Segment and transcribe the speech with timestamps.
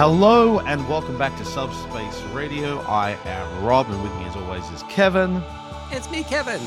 [0.00, 2.78] Hello and welcome back to Subspace Radio.
[2.88, 5.42] I am Rob, and with me, as always, is Kevin.
[5.90, 6.58] It's me, Kevin.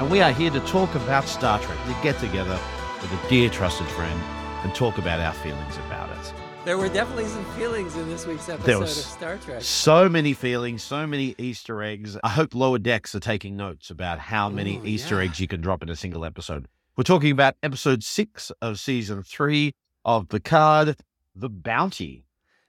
[0.00, 2.58] And we are here to talk about Star Trek, to get together
[3.00, 4.20] with a dear, trusted friend
[4.64, 6.34] and talk about our feelings about it.
[6.64, 9.62] There were definitely some feelings in this week's episode of Star Trek.
[9.62, 12.18] So many feelings, so many Easter eggs.
[12.24, 15.28] I hope Lower Decks are taking notes about how many Ooh, Easter yeah.
[15.28, 16.66] eggs you can drop in a single episode.
[16.96, 19.72] We're talking about episode six of season three
[20.04, 20.96] of Picard,
[21.36, 22.24] The Bounty.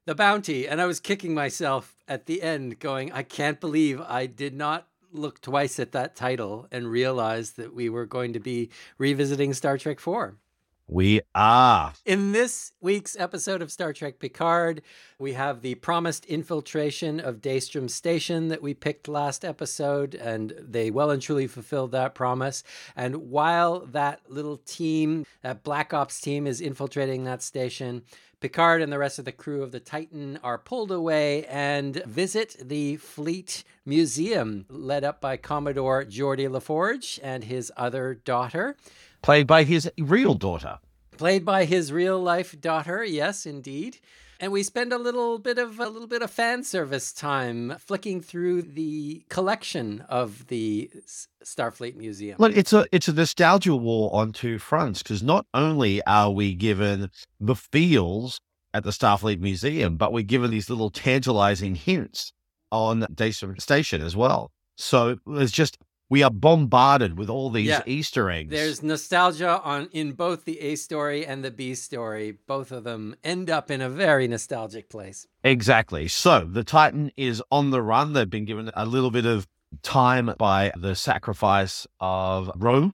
[0.06, 4.26] The bounty, and I was kicking myself at the end, going, I can't believe I
[4.26, 8.70] did not look twice at that title and realize that we were going to be
[8.98, 10.36] revisiting Star Trek 4.
[10.94, 11.94] We are.
[12.06, 14.84] In this week's episode of Star Trek Picard,
[15.18, 20.92] we have the promised infiltration of Daystrom Station that we picked last episode, and they
[20.92, 22.64] well and truly fulfilled that promise.
[22.96, 28.04] And while that little team, that Black Ops team, is infiltrating that station,
[28.40, 32.56] Picard and the rest of the crew of the Titan are pulled away and visit
[32.62, 38.76] the Fleet Museum, led up by Commodore Geordi LaForge and his other daughter
[39.24, 40.80] Played by his real daughter.
[41.18, 44.00] played by his real life daughter yes indeed
[44.40, 48.20] and we spend a little bit of a little bit of fan service time flicking
[48.20, 50.90] through the collection of the
[51.44, 56.04] starfleet museum Look, it's a it's a nostalgia war on two fronts because not only
[56.06, 58.42] are we given the feels
[58.74, 62.34] at the Starfleet Museum, but we're given these little tantalizing hints
[62.72, 64.50] on Daystrom Station as well.
[64.78, 65.78] So it's just
[66.14, 67.82] we are bombarded with all these Yeah.
[67.98, 68.52] Easter eggs.
[68.52, 73.16] there's nostalgia on in both the a story and the b story both of them
[73.24, 76.08] end up in a very nostalgic place Exactly.
[76.08, 78.14] So the Titan is on the run.
[78.14, 79.40] They've been given a little bit of
[79.82, 82.92] time by the sacrifice of Ro,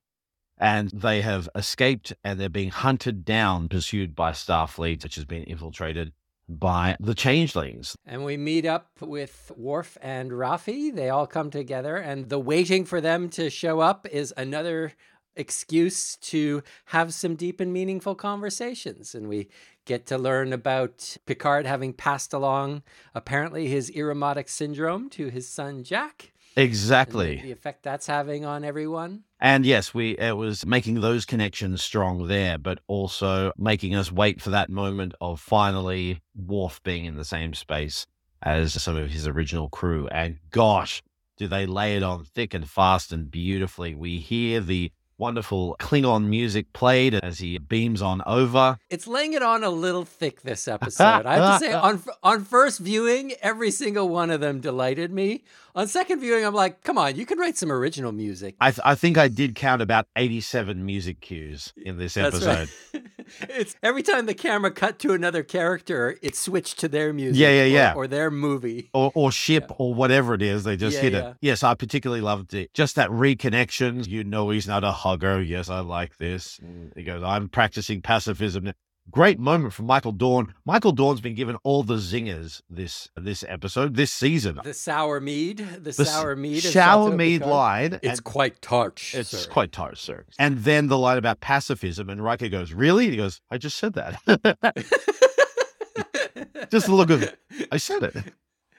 [0.58, 5.44] and they have escaped and they're being hunted down, pursued by Starfleet, which has been
[5.44, 6.14] infiltrated
[6.49, 7.95] by the changelings.
[8.05, 10.93] And we meet up with Worf and Raffi.
[10.93, 14.93] They all come together, and the waiting for them to show up is another
[15.36, 19.15] excuse to have some deep and meaningful conversations.
[19.15, 19.48] And we
[19.86, 22.83] get to learn about Picard having passed along
[23.16, 26.33] apparently his Irumodic syndrome to his son Jack.
[26.55, 27.42] And the- Exactly.
[27.42, 29.23] The effect that's having on everyone.
[29.39, 34.42] And yes, we it was making those connections strong there, but also making us wait
[34.42, 38.05] for that moment of finally Worf being in the same space
[38.42, 40.08] as some of his original crew.
[40.10, 41.02] And gosh,
[41.37, 43.95] do they lay it on thick and fast and beautifully.
[43.95, 48.77] We hear the wonderful Klingon music played as he beams on over.
[48.89, 51.25] It's laying it on a little thick this episode.
[51.25, 55.43] I have to say, on on first viewing, every single one of them delighted me.
[55.75, 58.55] On second viewing, I'm like, come on, you can write some original music.
[58.59, 62.69] I, th- I think I did count about 87 music cues in this episode.
[62.93, 63.03] right.
[63.49, 67.39] it's every time the camera cut to another character, it switched to their music.
[67.39, 67.93] Yeah, yeah, or- yeah.
[67.95, 68.89] Or, their movie.
[68.93, 70.63] or, or ship or whatever it is.
[70.63, 71.30] They just Yeah, hit yeah.
[71.30, 71.36] it.
[71.41, 72.73] Yes, I particularly loved it.
[72.73, 74.05] Just that reconnection.
[74.07, 75.42] You know, he's not a hugger.
[75.42, 76.59] Yes, I like this.
[76.59, 78.71] And he goes, I'm practicing pacifism.
[79.11, 80.53] Great moment from Michael Dorn.
[80.65, 84.59] Michael Dorn's been given all the zingers this this episode, this season.
[84.64, 85.58] The sour mead.
[85.58, 86.61] The, The sour mead.
[86.61, 87.99] shower mead line.
[88.03, 89.02] It's and quite tart.
[89.14, 89.49] it's sir.
[89.49, 90.25] quite tart, sir.
[90.37, 93.05] And then the line about pacifism, and Riker goes, Really?
[93.05, 94.19] And he goes, I just said that.
[96.69, 97.39] just the look of it.
[97.71, 98.33] I said it.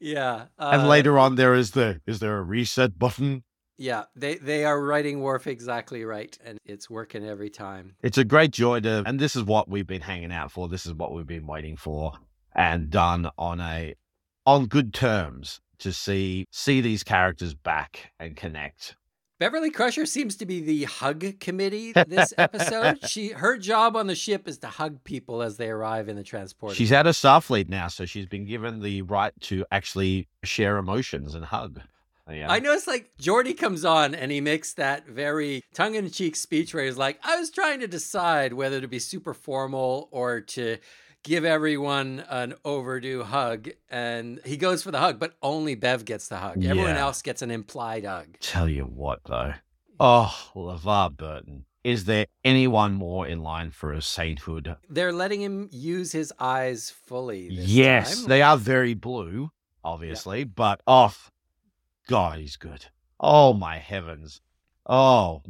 [0.00, 0.44] yeah.
[0.58, 3.44] And uh, later on there is the is there a reset button?
[3.80, 7.94] Yeah, they they are writing Worf exactly right, and it's working every time.
[8.02, 10.68] It's a great joy to, and this is what we've been hanging out for.
[10.68, 12.12] This is what we've been waiting for,
[12.54, 13.94] and done on a
[14.44, 18.96] on good terms to see see these characters back and connect.
[19.38, 22.98] Beverly Crusher seems to be the hug committee this episode.
[23.08, 26.22] she her job on the ship is to hug people as they arrive in the
[26.22, 26.74] transporter.
[26.74, 31.34] She's out of Starfleet now, so she's been given the right to actually share emotions
[31.34, 31.80] and hug.
[32.32, 32.50] Yeah.
[32.50, 36.74] I noticed like Geordi comes on and he makes that very tongue in cheek speech
[36.74, 40.78] where he's like, I was trying to decide whether to be super formal or to
[41.22, 43.68] give everyone an overdue hug.
[43.90, 46.64] And he goes for the hug, but only Bev gets the hug.
[46.64, 48.38] Everyone else gets an implied hug.
[48.40, 49.54] Tell you what, though.
[49.98, 51.66] Oh, LeVar Burton.
[51.82, 54.76] Is there anyone more in line for a sainthood?
[54.88, 57.48] They're letting him use his eyes fully.
[57.48, 58.28] This Yes, time.
[58.28, 59.50] they are very blue,
[59.82, 61.30] obviously, but off.
[62.10, 62.86] God, he's good.
[63.20, 64.40] Oh my heavens.
[64.84, 65.42] Oh,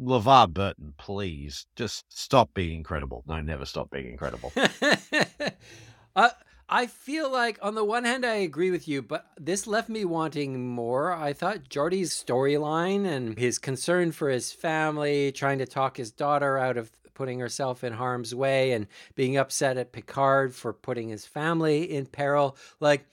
[0.00, 3.24] LeVar Burton, please just stop being incredible.
[3.26, 4.52] No, never stop being incredible.
[6.14, 6.28] uh,
[6.68, 10.04] I feel like, on the one hand, I agree with you, but this left me
[10.04, 11.12] wanting more.
[11.12, 16.58] I thought Geordi's storyline and his concern for his family, trying to talk his daughter
[16.58, 18.86] out of putting herself in harm's way and
[19.16, 22.56] being upset at Picard for putting his family in peril.
[22.78, 23.04] Like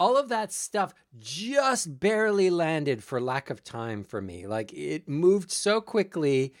[0.00, 4.46] all of that stuff just barely landed for lack of time for me.
[4.46, 6.54] Like it moved so quickly.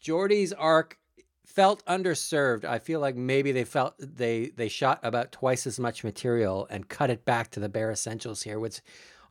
[0.00, 0.98] Geordi's arc
[1.44, 2.64] felt underserved.
[2.64, 6.88] I feel like maybe they felt they they shot about twice as much material and
[6.88, 8.80] cut it back to the bare essentials here, which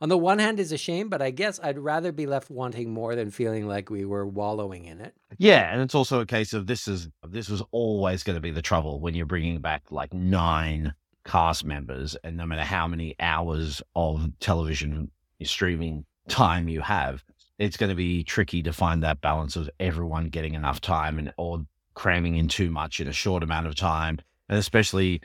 [0.00, 2.92] on the one hand is a shame, but I guess I'd rather be left wanting
[2.92, 5.14] more than feeling like we were wallowing in it.
[5.38, 8.52] Yeah, and it's also a case of this is this was always going to be
[8.52, 10.94] the trouble when you're bringing back like nine
[11.28, 15.10] cast members, and no matter how many hours of television
[15.42, 17.22] streaming time you have,
[17.58, 21.32] it's going to be tricky to find that balance of everyone getting enough time and
[21.36, 21.64] or
[21.94, 25.20] cramming in too much in a short amount of time, and especially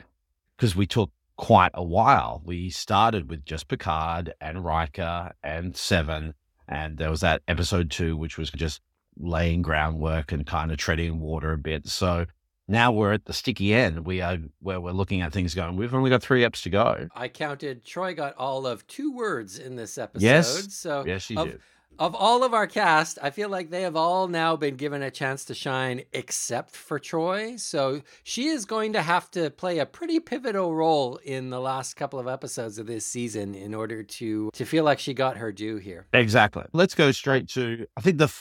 [0.56, 2.42] because we took quite a while.
[2.44, 6.34] We started with just Picard and Riker and Seven,
[6.68, 8.80] and there was that episode two, which was just
[9.16, 11.86] laying groundwork and kind of treading water a bit.
[11.86, 12.26] So
[12.68, 14.06] now we're at the sticky end.
[14.06, 15.76] We are where we're looking at things going.
[15.76, 17.08] We've only got three eps to go.
[17.14, 17.84] I counted.
[17.84, 20.24] Troi got all of two words in this episode.
[20.24, 20.74] Yes.
[20.74, 21.60] So yes, she of, did
[21.98, 25.10] of all of our cast, I feel like they have all now been given a
[25.10, 27.58] chance to shine except for Troi.
[27.58, 31.94] So she is going to have to play a pretty pivotal role in the last
[31.94, 35.52] couple of episodes of this season in order to to feel like she got her
[35.52, 36.06] due here.
[36.12, 36.64] Exactly.
[36.72, 38.32] Let's go straight to I think the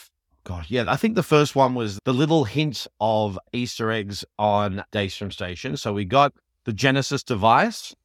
[0.46, 4.84] God, yeah, I think the first one was the little hint of Easter eggs on
[4.92, 5.78] Daystrom Station.
[5.78, 6.34] So we got
[6.66, 7.96] the Genesis device.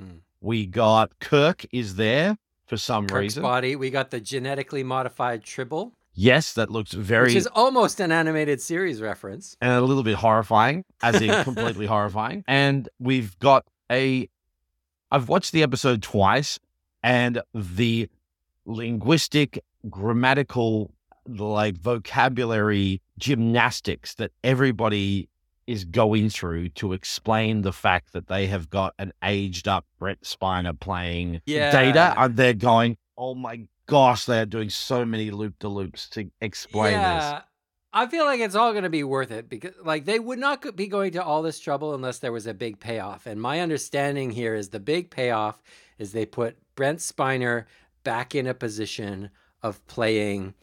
[0.00, 0.18] Hmm.
[0.40, 2.36] We got Kirk is there
[2.66, 3.42] for some Kirk's reason.
[3.42, 3.76] body.
[3.76, 5.92] We got the genetically modified Tribble.
[6.14, 7.26] Yes, that looks very.
[7.26, 9.56] Which is almost an animated series reference.
[9.60, 12.44] And a little bit horrifying, as in completely horrifying.
[12.48, 14.28] And we've got a.
[15.12, 16.58] I've watched the episode twice,
[17.04, 18.08] and the
[18.66, 20.92] linguistic, grammatical,
[21.28, 25.28] like vocabulary gymnastics that everybody
[25.66, 30.22] is going through to explain the fact that they have got an aged up Brent
[30.22, 31.70] Spiner playing yeah.
[31.70, 32.14] data.
[32.16, 36.92] And they're going, oh my gosh, they're doing so many loop de loops to explain
[36.92, 37.32] yeah.
[37.32, 37.42] this.
[37.92, 40.76] I feel like it's all going to be worth it because, like, they would not
[40.76, 43.26] be going to all this trouble unless there was a big payoff.
[43.26, 45.62] And my understanding here is the big payoff
[45.98, 47.64] is they put Brent Spiner
[48.04, 49.30] back in a position
[49.62, 50.54] of playing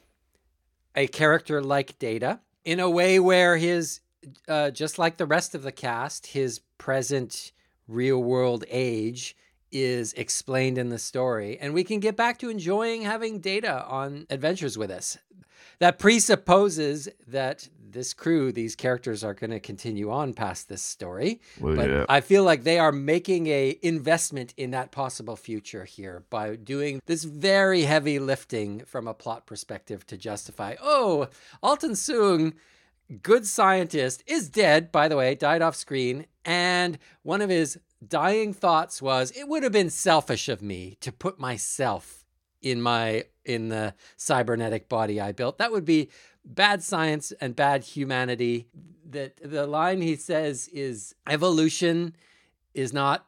[0.96, 4.02] a character like Data in a way where his
[4.48, 7.52] uh, just like the rest of the cast, his present
[7.88, 9.36] real world age
[9.72, 14.26] is explained in the story, and we can get back to enjoying having data on
[14.30, 15.18] adventures with us.
[15.80, 21.42] That presupposes that this crew, these characters are going to continue on past this story.
[21.60, 22.06] Well, but yeah.
[22.08, 27.02] I feel like they are making a investment in that possible future here by doing
[27.08, 31.30] this very heavy lifting from a plot perspective to justify, oh,
[31.64, 32.54] Altan Soong
[33.22, 36.26] good scientist, is dead, by the way, died off screen.
[36.44, 41.12] And one of his dying thoughts was, it would have been selfish of me to
[41.12, 42.24] put myself
[42.62, 45.60] in my in the cybernetic body I built.
[45.60, 46.10] That would be
[46.46, 48.68] bad science and bad humanity.
[49.08, 52.16] That the line he says is evolution
[52.74, 53.26] is not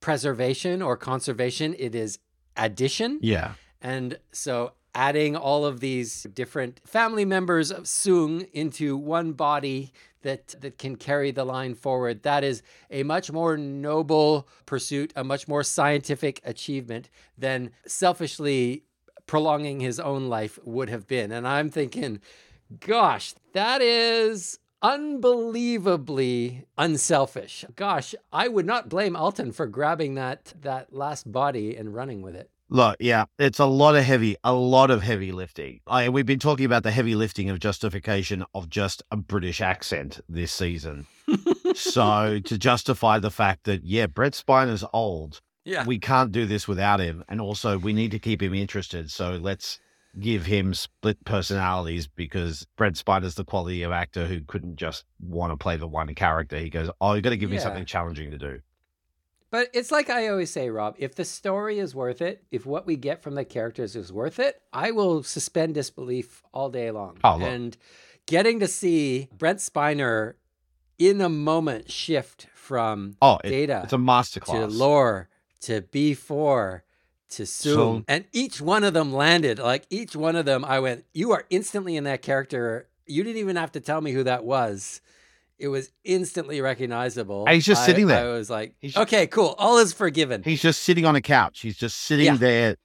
[0.00, 2.18] preservation or conservation, it is
[2.56, 3.18] addition.
[3.22, 3.54] Yeah.
[3.80, 10.54] And so adding all of these different family members of Soong into one body that
[10.60, 12.22] that can carry the line forward.
[12.22, 18.84] That is a much more noble pursuit, a much more scientific achievement than selfishly
[19.28, 21.30] prolonging his own life would have been.
[21.30, 22.20] And I'm thinking,
[22.80, 27.64] gosh, that is unbelievably unselfish.
[27.76, 32.34] Gosh, I would not blame Altan for grabbing that that last body and running with
[32.34, 32.50] it.
[32.70, 35.80] Look, yeah, it's a lot of heavy, a lot of heavy lifting.
[35.86, 40.20] I, we've been talking about the heavy lifting of justification of just a British accent
[40.28, 41.06] this season.
[41.74, 46.66] so to justify the fact that yeah, Brent Spiner's old, yeah, we can't do this
[46.66, 49.10] without him, and also we need to keep him interested.
[49.10, 49.78] So let's
[50.18, 55.52] give him split personalities because Brent Spiner's the quality of actor who couldn't just want
[55.52, 56.58] to play the one character.
[56.58, 57.56] He goes, oh, you got to give yeah.
[57.56, 58.60] me something challenging to do.
[59.50, 62.86] But it's like I always say, Rob, if the story is worth it, if what
[62.86, 67.18] we get from the characters is worth it, I will suspend disbelief all day long.
[67.22, 67.76] Oh, and
[68.26, 70.34] getting to see Brent Spiner
[70.98, 75.28] in a moment shift from oh, it, data it's a masterclass to lore
[75.62, 76.82] to B4
[77.30, 77.74] to Soong.
[77.74, 79.58] So, and each one of them landed.
[79.58, 82.88] Like each one of them, I went, You are instantly in that character.
[83.06, 85.00] You didn't even have to tell me who that was
[85.58, 87.46] it was instantly recognizable.
[87.46, 88.30] he's just I, sitting there.
[88.30, 89.54] I was like, okay, cool.
[89.58, 90.42] All is forgiven.
[90.42, 91.60] He's just sitting on a couch.
[91.60, 92.36] He's just sitting yeah.
[92.36, 92.76] there,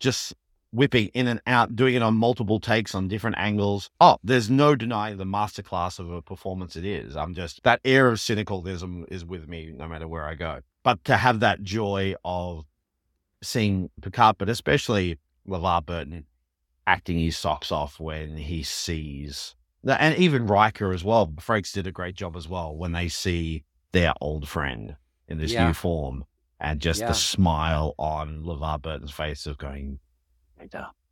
[0.00, 0.34] just
[0.72, 3.90] whipping in and out, doing it on multiple takes on different angles.
[4.00, 7.16] Oh, there's no denying the masterclass of a performance it is.
[7.16, 10.60] I'm just that air of cynicalism is with me no matter where I go.
[10.84, 12.64] But to have that joy of
[13.42, 16.26] seeing Picard, but especially LeVar Burton
[16.86, 19.54] acting his socks off when he sees
[19.88, 21.26] and even Riker as well.
[21.26, 24.96] Frakes did a great job as well when they see their old friend
[25.28, 25.66] in this yeah.
[25.66, 26.24] new form
[26.60, 27.08] and just yeah.
[27.08, 29.98] the smile on LeVar Burton's face of going,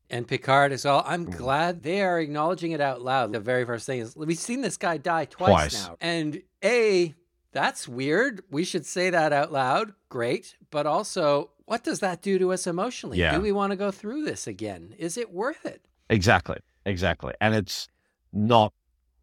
[0.09, 1.03] and Picard as well.
[1.05, 1.37] I'm mm.
[1.37, 3.33] glad they are acknowledging it out loud.
[3.33, 5.87] The very first thing is we've seen this guy die twice, twice.
[5.89, 5.97] now.
[6.01, 7.15] And A,
[7.53, 8.43] that's weird.
[8.51, 9.93] We should say that out loud.
[10.09, 10.57] Great.
[10.71, 13.19] But also, what does that do to us emotionally?
[13.19, 13.35] Yeah.
[13.35, 14.95] Do we want to go through this again?
[14.99, 15.83] Is it worth it?
[16.09, 16.59] Exactly.
[16.85, 17.35] Exactly.
[17.41, 17.89] And it's
[18.33, 18.73] not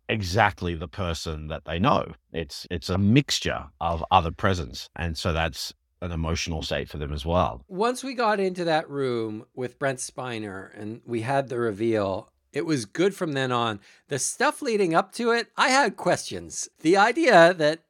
[0.10, 2.14] exactly the person that they know.
[2.32, 4.90] It's it's a mixture of other presence.
[4.96, 7.64] And so that's an emotional state for them as well.
[7.68, 12.66] Once we got into that room with Brent Spiner and we had the reveal, it
[12.66, 13.80] was good from then on.
[14.08, 16.70] The stuff leading up to it, I had questions.
[16.82, 17.82] The idea that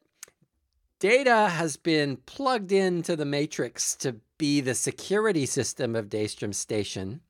[1.00, 7.22] Data has been plugged into the Matrix to be the security system of Daystrom Station,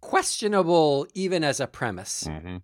[0.00, 2.24] questionable even as a premise.
[2.24, 2.58] Mm-hmm.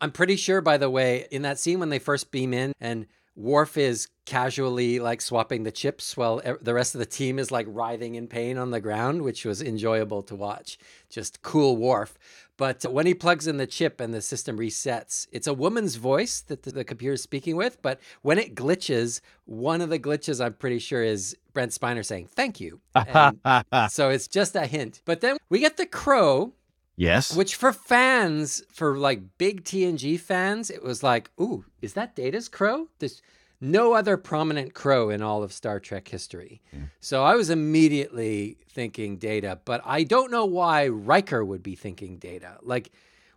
[0.00, 3.06] I'm pretty sure, by the way, in that scene when they first beam in and
[3.34, 7.66] Worf is casually like swapping the chips while the rest of the team is like
[7.68, 10.78] writhing in pain on the ground, which was enjoyable to watch.
[11.08, 12.18] Just cool Worf.
[12.58, 16.42] But when he plugs in the chip and the system resets, it's a woman's voice
[16.42, 17.80] that the computer is speaking with.
[17.82, 22.28] But when it glitches, one of the glitches I'm pretty sure is Brent Spiner saying,
[22.34, 22.80] Thank you.
[23.90, 25.00] so it's just a hint.
[25.04, 26.52] But then we get the crow
[26.96, 27.34] Yes.
[27.34, 32.48] Which for fans, for like big TNG fans, it was like, ooh, is that Data's
[32.48, 32.88] crow?
[32.98, 33.22] There's
[33.60, 36.60] no other prominent crow in all of Star Trek history.
[36.74, 36.90] Mm.
[37.00, 42.18] So I was immediately thinking Data, but I don't know why Riker would be thinking
[42.18, 42.58] Data.
[42.62, 42.90] Like,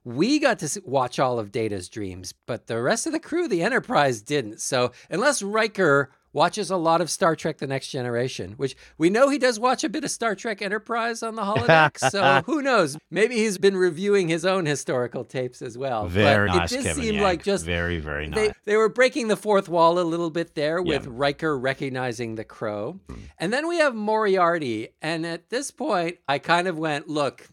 [0.04, 3.64] we got to watch all of Data's dreams, but the rest of the crew, the
[3.64, 4.62] Enterprise, didn't.
[4.62, 9.30] So unless Riker watches a lot of Star Trek The Next Generation, which we know
[9.30, 11.98] he does watch a bit of Star Trek Enterprise on the holodeck.
[11.98, 12.98] so who knows?
[13.10, 16.08] Maybe he's been reviewing his own historical tapes as well.
[16.08, 16.72] Very but nice.
[16.74, 18.36] It Kevin like just very, very nice.
[18.36, 21.12] They, they, were breaking the fourth wall a little bit there with yeah.
[21.12, 23.00] Riker recognizing the crow.
[23.08, 23.20] Mm.
[23.40, 24.90] And then we have Moriarty.
[25.02, 27.48] And at this point, I kind of went, look,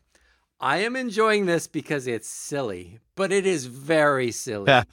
[0.60, 4.72] I am enjoying this because it's silly, but it is very silly.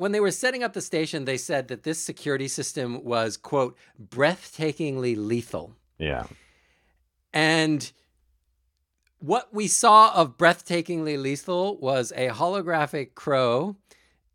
[0.00, 3.76] when they were setting up the station, they said that this security system was, quote,
[4.02, 5.74] breathtakingly lethal.
[5.98, 6.24] Yeah.
[7.34, 7.92] And
[9.18, 13.76] what we saw of breathtakingly lethal was a holographic crow,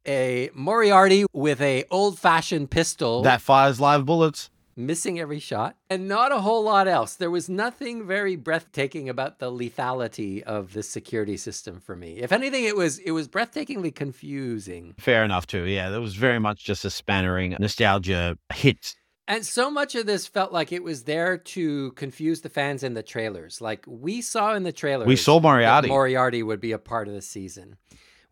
[0.05, 6.31] a Moriarty with a old-fashioned pistol that fires live bullets missing every shot, and not
[6.31, 7.15] a whole lot else.
[7.15, 12.19] There was nothing very breathtaking about the lethality of the security system for me.
[12.19, 14.95] If anything, it was it was breathtakingly confusing.
[14.97, 15.63] Fair enough, too.
[15.63, 18.95] Yeah, there was very much just a spannering nostalgia hit.
[19.27, 22.93] And so much of this felt like it was there to confuse the fans in
[22.93, 23.59] the trailers.
[23.59, 25.87] Like we saw in the trailers, we saw Moriarty.
[25.87, 27.77] Moriarty would be a part of the season.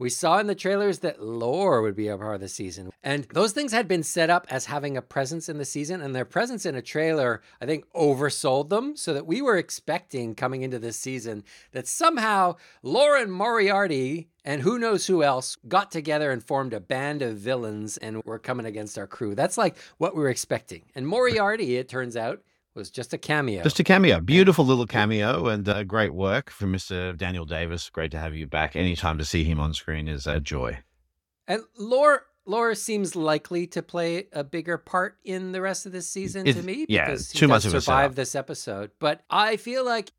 [0.04, 2.92] We saw in the trailers that Lore would be a part of the season.
[3.04, 6.14] And those things had been set up as having a presence in the season, and
[6.14, 10.62] their presence in a trailer, I think, oversold them so that we were expecting coming
[10.62, 16.44] into this season that somehow Lauren Moriarty and who knows who else got together and
[16.44, 19.36] formed a band of villains and were coming against our crew.
[19.36, 20.84] That's like what we were expecting.
[20.96, 22.42] And Moriarty, it turns out,
[22.76, 23.64] was just a cameo.
[23.64, 24.20] Just a cameo.
[24.20, 27.16] Beautiful little cameo and uh, great work from Mr.
[27.18, 27.90] Daniel Davis.
[27.90, 28.76] Great to have you back.
[28.76, 30.80] Anytime to see him on screen is a joy.
[31.48, 36.08] And Laura, Lore seems likely to play a bigger part in the rest of this
[36.08, 38.92] season it, to me yeah, because too he much does survive this episode.
[39.00, 40.12] But I feel like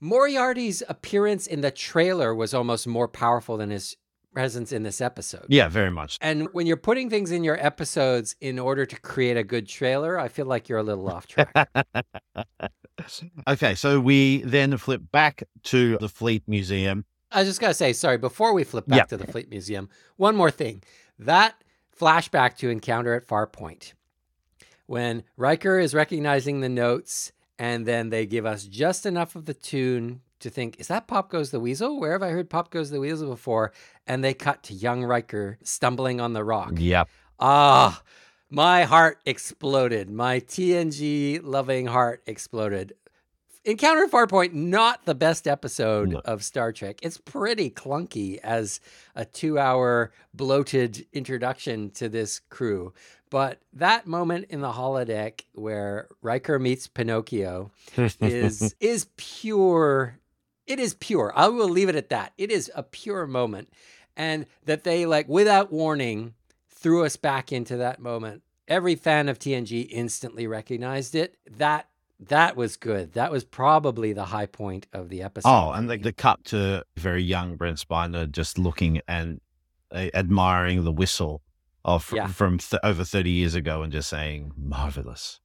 [0.00, 3.96] Moriarty's appearance in the trailer was almost more powerful than his
[4.34, 5.46] presence in this episode.
[5.48, 6.18] Yeah, very much.
[6.20, 10.18] And when you're putting things in your episodes in order to create a good trailer,
[10.18, 11.54] I feel like you're a little off track.
[13.48, 17.04] okay, so we then flip back to the Fleet Museum.
[17.32, 20.36] I just got to say, sorry, before we flip back to the Fleet Museum, one
[20.36, 20.82] more thing.
[21.18, 21.54] That
[21.98, 23.92] flashback to Encounter at Farpoint,
[24.86, 29.54] when Riker is recognizing the notes and then they give us just enough of the
[29.54, 31.98] tune to think, is that Pop Goes the Weasel?
[31.98, 33.72] Where have I heard Pop Goes the Weasel before?
[34.06, 36.74] And they cut to young Riker stumbling on the rock.
[36.76, 37.08] Yep.
[37.40, 38.00] Ah,
[38.48, 40.08] my heart exploded.
[40.08, 42.92] My TNG loving heart exploded.
[43.64, 46.20] Encounter Farpoint, not the best episode no.
[46.26, 46.98] of Star Trek.
[47.02, 48.80] It's pretty clunky as
[49.14, 52.92] a two hour bloated introduction to this crew.
[53.30, 57.72] But that moment in the holodeck where Riker meets Pinocchio
[58.20, 60.18] is is pure
[60.66, 61.32] it is pure.
[61.34, 62.32] I will leave it at that.
[62.38, 63.72] It is a pure moment.
[64.16, 66.34] And that they, like, without warning,
[66.68, 68.42] threw us back into that moment.
[68.68, 71.36] Every fan of TNG instantly recognized it.
[71.58, 71.88] That
[72.20, 73.12] that was good.
[73.14, 75.48] That was probably the high point of the episode.
[75.50, 79.40] Oh, and the, the cut to very young Brent Spiner just looking and
[79.90, 81.42] uh, admiring the whistle
[81.84, 82.28] of Yeah.
[82.28, 85.40] from th- over 30 years ago and just saying marvelous.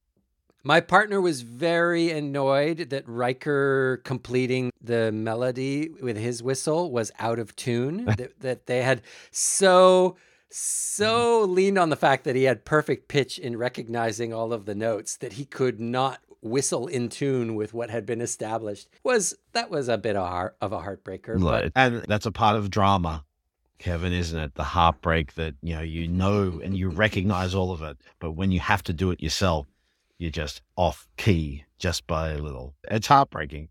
[0.62, 7.38] My partner was very annoyed that Riker completing the melody with his whistle was out
[7.38, 8.04] of tune.
[8.16, 10.16] that, that they had so
[10.52, 14.74] so leaned on the fact that he had perfect pitch in recognizing all of the
[14.74, 18.88] notes that he could not whistle in tune with what had been established.
[19.04, 21.40] Was that was a bit of, heart, of a heartbreaker.
[21.40, 23.24] But and that's a part of drama,
[23.78, 24.54] Kevin, isn't it?
[24.54, 27.98] The heartbreak that, you know, you know and you recognize all of it.
[28.18, 29.66] But when you have to do it yourself,
[30.20, 32.74] you're just off key just by a little.
[32.84, 33.70] It's heartbreaking.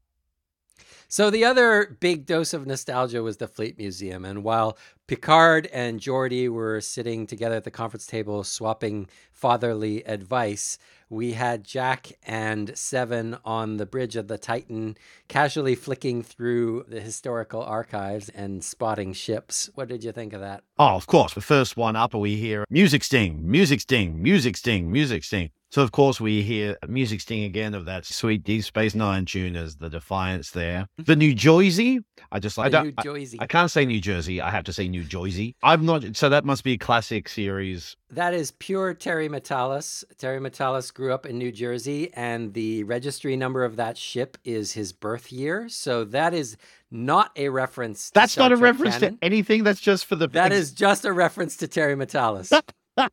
[1.07, 4.77] So the other big dose of nostalgia was the Fleet Museum, and while
[5.07, 10.77] Picard and Geordi were sitting together at the conference table swapping fatherly advice,
[11.09, 17.01] we had Jack and Seven on the bridge of the Titan, casually flicking through the
[17.01, 19.69] historical archives and spotting ships.
[19.73, 20.63] What did you think of that?
[20.77, 21.33] Oh, of course.
[21.33, 25.49] The first one up, we hear music sting, music sting, music sting, music sting.
[25.71, 29.55] So, of course, we hear music sting again of that sweet Deep Space Nine tune
[29.55, 30.87] as the Defiance there.
[30.97, 31.19] The mm-hmm.
[31.19, 31.99] New Jersey,
[32.31, 33.37] I just, I New Jersey.
[33.39, 34.41] I can't say New Jersey.
[34.41, 35.55] I have to say New Jersey.
[35.61, 37.95] I'm not, so that must be a classic series.
[38.09, 40.03] That is pure Terry Matalas.
[40.17, 44.73] Terry Matalas grew up in New Jersey, and the registry number of that ship is
[44.73, 45.69] his birth year.
[45.69, 46.57] So that is
[46.89, 48.07] not a reference.
[48.07, 49.19] To That's not a reference canon.
[49.19, 49.63] to anything.
[49.63, 50.27] That's just for the.
[50.27, 52.59] That is just a reference to Terry Matalas.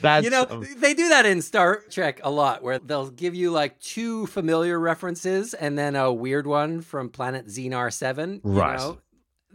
[0.00, 3.34] That's, you know, um, they do that in Star Trek a lot, where they'll give
[3.34, 8.40] you like two familiar references and then a weird one from planet Xenar Seven.
[8.44, 8.78] you Right.
[8.78, 8.98] know.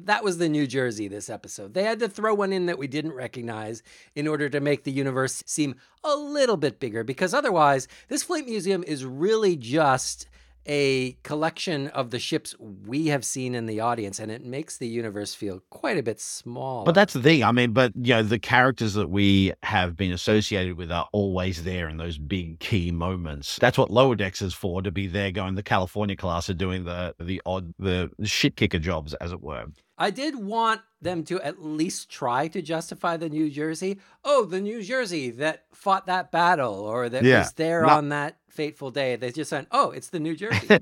[0.06, 1.76] That was the New Jersey this episode.
[1.76, 3.84] They had to throw one in that we didn't recognize
[4.16, 8.48] in order to make the universe seem a little bit bigger, because otherwise, this Fleet
[8.48, 10.28] Museum is really just
[10.66, 14.88] a collection of the ships we have seen in the audience, and it makes the
[14.88, 16.84] universe feel quite a bit small.
[16.86, 17.44] But that's the thing.
[17.44, 21.64] I mean, but you know, the characters that we have been associated with are always
[21.64, 23.58] there in those big key moments.
[23.60, 26.84] That's what Lower Decks is for, to be there going the California class are doing
[26.86, 29.66] the the odd the shit kicker jobs, as it were.
[29.98, 34.00] I did want them to at least try to justify the New Jersey.
[34.24, 37.40] Oh, the New Jersey that fought that battle or that Yeah.
[37.40, 39.16] was there Not- on that fateful day.
[39.16, 40.68] They just went, oh, it's the New Jersey.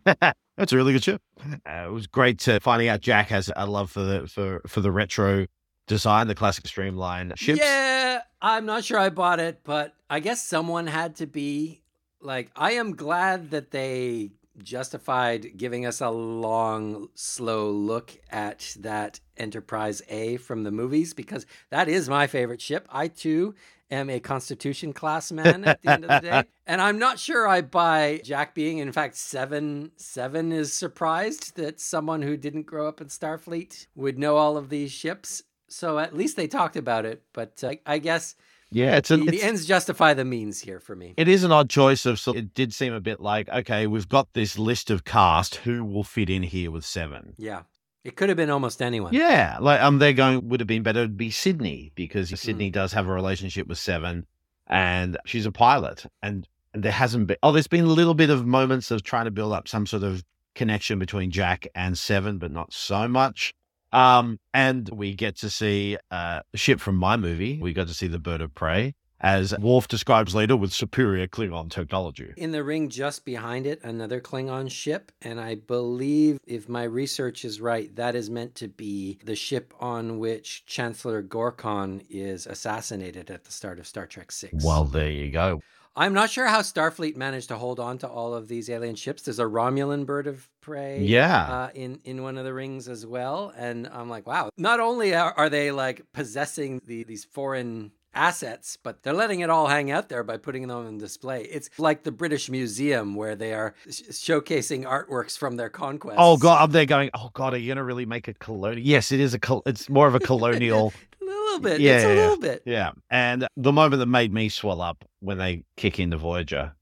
[0.57, 1.21] That's a really good ship.
[1.41, 4.81] Uh, it was great to finding out Jack has a love for the for for
[4.81, 5.45] the retro
[5.87, 7.59] design, the classic streamline ships.
[7.59, 11.81] Yeah, I'm not sure I bought it, but I guess someone had to be
[12.21, 14.31] like, I am glad that they
[14.63, 21.45] justified giving us a long, slow look at that Enterprise A from the movies because
[21.69, 22.87] that is my favorite ship.
[22.91, 23.55] I too
[23.91, 26.43] am a Constitution class man at the end of the day.
[26.69, 29.91] And I'm not sure I buy Jack being, in fact, seven.
[29.95, 34.69] Seven is surprised that someone who didn't grow up in Starfleet would know all of
[34.69, 35.41] these ships.
[35.67, 37.23] So at least they talked about it.
[37.33, 38.35] But uh, I guess
[38.71, 41.13] Yeah, it's the, an the it's, ends justify the means here for me.
[41.17, 42.19] it is an odd choice of.
[42.19, 45.83] So it did seem a bit like okay, we've got this list of cast who
[45.83, 47.33] will fit in here with seven.
[47.37, 47.63] Yeah.
[48.05, 49.13] It could have been almost anyone.
[49.13, 52.93] Yeah, like um, they're going would have been better to be Sydney because Sydney does
[52.93, 54.25] have a relationship with Seven,
[54.67, 57.37] and she's a pilot, and there hasn't been.
[57.43, 60.03] Oh, there's been a little bit of moments of trying to build up some sort
[60.03, 60.23] of
[60.55, 63.53] connection between Jack and Seven, but not so much.
[63.91, 67.59] Um, and we get to see uh, a ship from my movie.
[67.61, 71.69] We got to see the Bird of Prey, as Worf describes later with superior Klingon
[71.69, 72.33] technology.
[72.37, 75.11] In the ring just behind it, another Klingon ship.
[75.21, 79.73] And I believe, if my research is right, that is meant to be the ship
[79.79, 84.49] on which Chancellor Gorkon is assassinated at the start of Star Trek VI.
[84.63, 85.61] Well, there you go.
[85.95, 89.23] I'm not sure how Starfleet managed to hold on to all of these alien ships.
[89.23, 91.01] There's a Romulan bird of prey.
[91.01, 91.41] Yeah.
[91.41, 94.49] Uh, in in one of the rings as well, and I'm like, wow.
[94.57, 99.49] Not only are, are they like possessing the these foreign assets, but they're letting it
[99.49, 101.43] all hang out there by putting them on display.
[101.43, 106.15] It's like the British Museum where they are sh- showcasing artworks from their conquests.
[106.17, 107.09] Oh god, I'm there going.
[107.13, 108.85] Oh god, are you gonna really make a colonial?
[108.85, 109.39] Yes, it is a.
[109.39, 110.93] Col- it's more of a colonial.
[111.49, 111.81] a little bit.
[111.81, 112.63] Yeah, it's a yeah, little bit.
[112.65, 112.91] Yeah.
[113.09, 116.73] And the moment that made me swell up when they kick in the Voyager,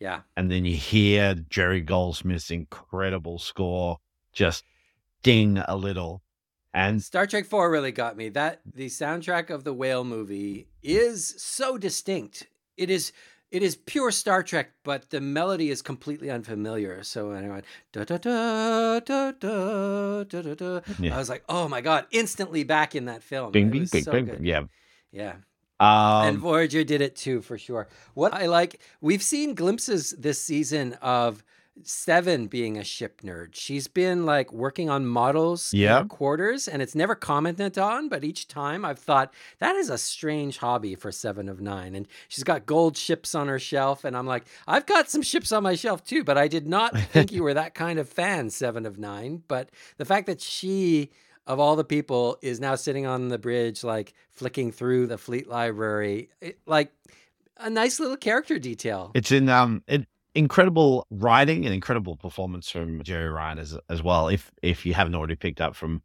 [0.00, 0.20] Yeah.
[0.36, 3.98] and then you hear Jerry Goldsmith's incredible score
[4.32, 4.64] just
[5.22, 6.22] ding a little.
[6.74, 8.28] And Star Trek 4 really got me.
[8.28, 12.46] That the soundtrack of the whale movie is so distinct.
[12.76, 13.12] It is
[13.50, 17.02] it is pure Star Trek, but the melody is completely unfamiliar.
[17.02, 21.14] So when I went da da da da da da da, yeah.
[21.14, 23.52] I was like, "Oh my god!" Instantly back in that film.
[23.52, 24.64] Bing, bing, bing, so bing, bing, yeah,
[25.10, 25.36] yeah.
[25.80, 27.88] Um, and Voyager did it too, for sure.
[28.14, 31.42] What I like, we've seen glimpses this season of
[31.82, 33.50] Seven being a ship nerd.
[33.54, 36.04] She's been like working on models Yeah.
[36.08, 38.08] quarters, and it's never commented on.
[38.08, 41.94] But each time I've thought that is a strange hobby for Seven of Nine.
[41.94, 45.52] And she's got gold ships on her shelf, and I'm like, I've got some ships
[45.52, 46.24] on my shelf too.
[46.24, 49.42] But I did not think you were that kind of fan, Seven of Nine.
[49.48, 51.10] But the fact that she
[51.46, 55.48] of all the people is now sitting on the bridge like flicking through the fleet
[55.48, 56.92] library it, like
[57.56, 63.02] a nice little character detail It's in um it, incredible writing and incredible performance from
[63.02, 64.28] Jeri Ryan as as well.
[64.28, 66.02] If if you haven't already picked up from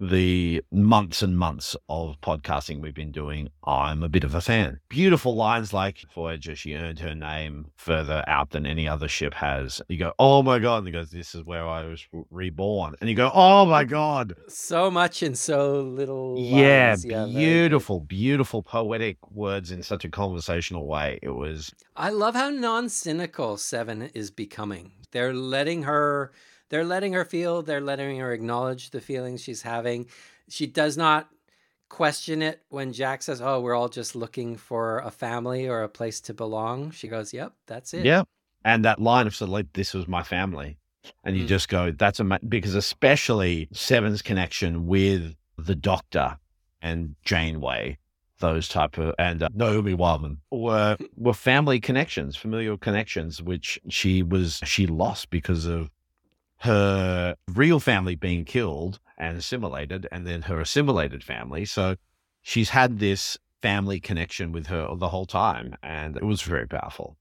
[0.00, 4.80] the months and months of podcasting we've been doing, I'm a bit of a fan.
[4.88, 9.82] Beautiful lines like Voyager, she earned her name further out than any other ship has.
[9.88, 13.10] You go, oh my god, and he goes, this is where I was reborn, and
[13.10, 17.30] you go, oh my god, so much in so little yeah, good.
[17.30, 21.18] beautiful, beautiful poetic words in such a conversational way.
[21.22, 26.32] It was i love how non-cynical seven is becoming they're letting her
[26.70, 30.06] they're letting her feel they're letting her acknowledge the feelings she's having
[30.48, 31.28] she does not
[31.88, 35.88] question it when jack says oh we're all just looking for a family or a
[35.88, 38.22] place to belong she goes yep that's it Yeah.
[38.64, 40.76] And that line of of like, this was my family.
[41.24, 41.48] And you Mm.
[41.48, 46.38] just go, that's a, because especially Seven's connection with the doctor
[46.82, 47.96] and Janeway,
[48.40, 54.22] those type of, and uh, Naomi Wildman were, were family connections, familial connections, which she
[54.22, 55.88] was, she lost because of
[56.60, 61.64] her real family being killed and assimilated, and then her assimilated family.
[61.64, 61.96] So
[62.42, 65.76] she's had this family connection with her the whole time.
[65.82, 67.16] And it was very powerful.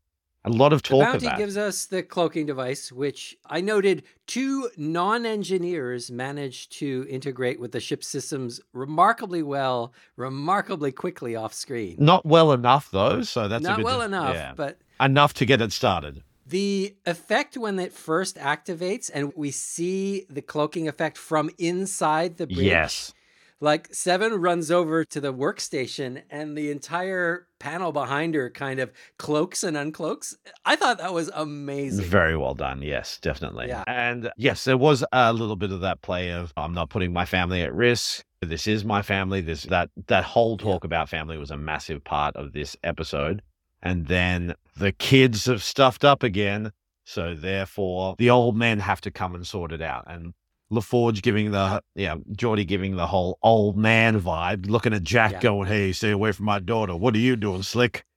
[0.45, 4.03] A lot of The talk bounty about gives us the cloaking device, which I noted
[4.27, 11.53] two non engineers managed to integrate with the ship systems remarkably well, remarkably quickly off
[11.53, 11.97] screen.
[11.99, 13.23] not well enough though.
[13.23, 14.53] So that's a Not well enough, yeah.
[14.55, 16.23] but enough to get it started.
[16.49, 22.47] The effect when it first activates and we see the cloaking effect from inside the
[22.47, 22.59] bridge.
[22.59, 23.13] Yes,
[23.59, 28.91] Like Seven runs over to the workstation and the entire panel behind her kind of
[29.17, 30.35] cloaks and uncloaks.
[30.63, 32.05] I thought that was amazing.
[32.05, 32.81] very well done.
[32.81, 33.67] Yes, definitely.
[33.67, 33.83] Yeah.
[33.87, 37.25] And yes, there was a little bit of that play of I'm not putting my
[37.25, 38.23] family at risk.
[38.41, 39.41] This is my family.
[39.41, 43.41] This that that whole talk about family was a massive part of this episode.
[43.87, 46.71] And then the kids have stuffed up again.
[47.05, 50.03] So therefore the old men have to come and sort it out.
[50.07, 50.33] And
[50.71, 55.39] LaForge giving the yeah, Geordi giving the whole old man vibe, looking at Jack Yeah.
[55.39, 56.95] going, Hey, stay away from my daughter.
[56.95, 58.05] What are you doing, Slick?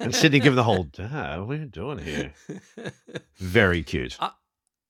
[0.00, 2.34] And Sydney giving the whole Dad, what are you doing here?
[3.36, 4.18] Very cute.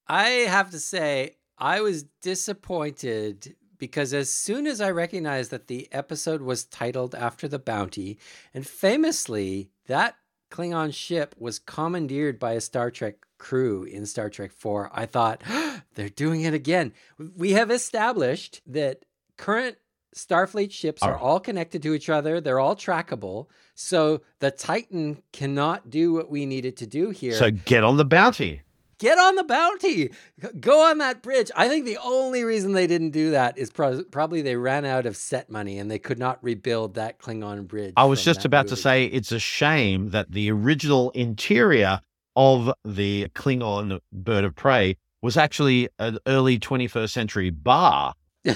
[0.08, 5.88] I have to say, I was disappointed because as soon as I recognized that the
[5.90, 8.16] episode was titled after the bounty,
[8.54, 10.14] and famously, that
[10.52, 15.42] Klingon ship was commandeered by a Star Trek crew in Star Trek 4, I thought,
[15.96, 16.92] they're doing it again.
[17.18, 19.04] We have established that
[19.36, 19.78] current
[20.14, 23.48] Starfleet ships are Are- all connected to each other, they're all trackable.
[23.74, 28.04] So the Titan cannot do what we needed to do here So get on the
[28.04, 28.62] bounty.
[29.02, 30.12] Get on the bounty.
[30.60, 31.50] Go on that bridge.
[31.56, 35.06] I think the only reason they didn't do that is pro- probably they ran out
[35.06, 38.68] of set money and they could not rebuild that klingon bridge I was just about
[38.68, 42.00] to say it's a shame that the original interior
[42.36, 48.14] of the Klingon bird of prey was actually an early 21st century bar.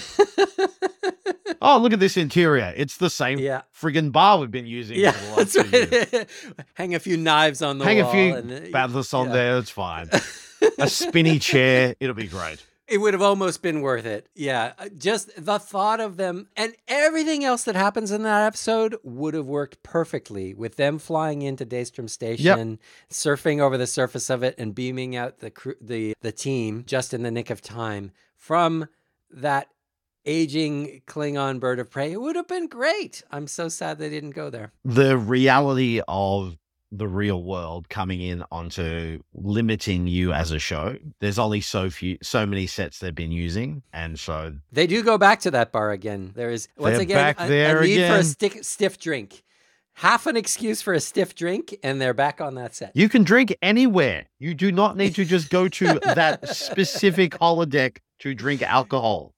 [1.63, 2.73] Oh, look at this interior.
[2.77, 6.65] It's the same yeah friggin' bar we've been using yeah for the last that's right
[6.75, 8.79] hang a few knives on the Hang a few and, uh,
[9.13, 9.33] on yeah.
[9.33, 9.59] there.
[9.59, 10.09] It's fine.
[10.79, 11.95] A spinny chair.
[12.01, 12.65] It'll be great.
[12.89, 14.29] it would have almost been worth it.
[14.35, 14.73] Yeah.
[14.79, 19.35] uh, Just the thought of them and everything else that happens in that episode would
[19.35, 22.79] have worked perfectly with them flying into Daystrom Station,
[23.11, 27.13] surfing over the surface of it and beaming out the crew, the the team just
[27.15, 28.89] in the nick of time from
[29.31, 29.69] that
[30.27, 32.13] aging Klingon bird of prey.
[32.13, 33.23] It would have been great.
[33.31, 34.73] I'm so sad they didn't go there.
[34.85, 36.59] the reality of
[36.93, 40.97] the real world coming in onto limiting you as a show.
[41.21, 45.19] There's only so few, so many sets they've been using, and so They do go
[45.19, 46.33] back to that bar again.
[46.37, 49.43] There is once again back a, there a need for a stick, stiff drink.
[49.95, 52.93] Half an excuse for a stiff drink, and they're back on that set.
[52.95, 54.27] you can drink anywhere.
[54.39, 59.33] You do not need to just go to that specific holodeck to drink alcohol.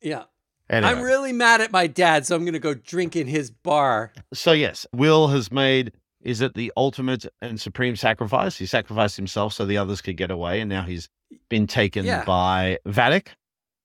[0.00, 0.24] Yeah.
[0.70, 3.50] Anyway, I'm really mad at my dad, so I'm going to go drink in his
[3.50, 4.12] bar.
[4.34, 8.58] so yes, Will has made is it the ultimate and supreme sacrifice?
[8.58, 11.08] He sacrificed himself so the others could get away, and now he's
[11.48, 12.24] been taken Yeah.
[12.24, 13.28] by Vadic,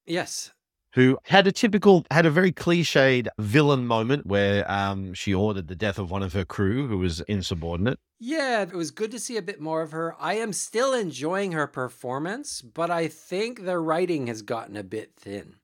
[0.05, 0.51] Yes.
[0.93, 5.75] who had a typical, had a very cliched villain moment where um, she ordered the
[5.75, 7.99] death of one of her crew who was insubordinate.
[8.19, 10.15] Yeah, it was good to see a bit more of her.
[10.19, 15.11] I am still enjoying her performance, but I think the writing has gotten a bit
[15.15, 15.55] thin.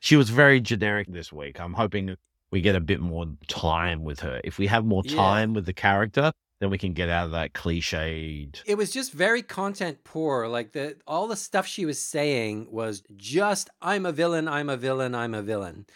[0.00, 1.60] She was very generic this week.
[1.60, 2.16] I'm hoping
[2.50, 4.40] we get a bit more time with her.
[4.42, 5.14] If we have more Yeah.
[5.14, 8.62] time with the character, then we can get out of that cliched.
[8.66, 10.48] It was just very content poor.
[10.48, 14.76] Like the all the stuff she was saying was just I'm a villain, I'm a
[14.76, 15.86] villain, I'm a villain.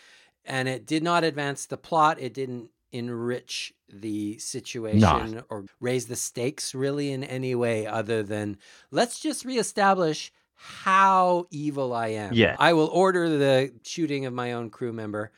[0.45, 2.21] And it did not advance the plot.
[2.21, 8.57] It didn't enrich the situation or raise the stakes really in any way other than
[8.90, 10.33] let's just reestablish
[10.66, 12.33] how evil I am.
[12.33, 12.57] Yeah.
[12.59, 15.31] I will order the shooting of my own crew member.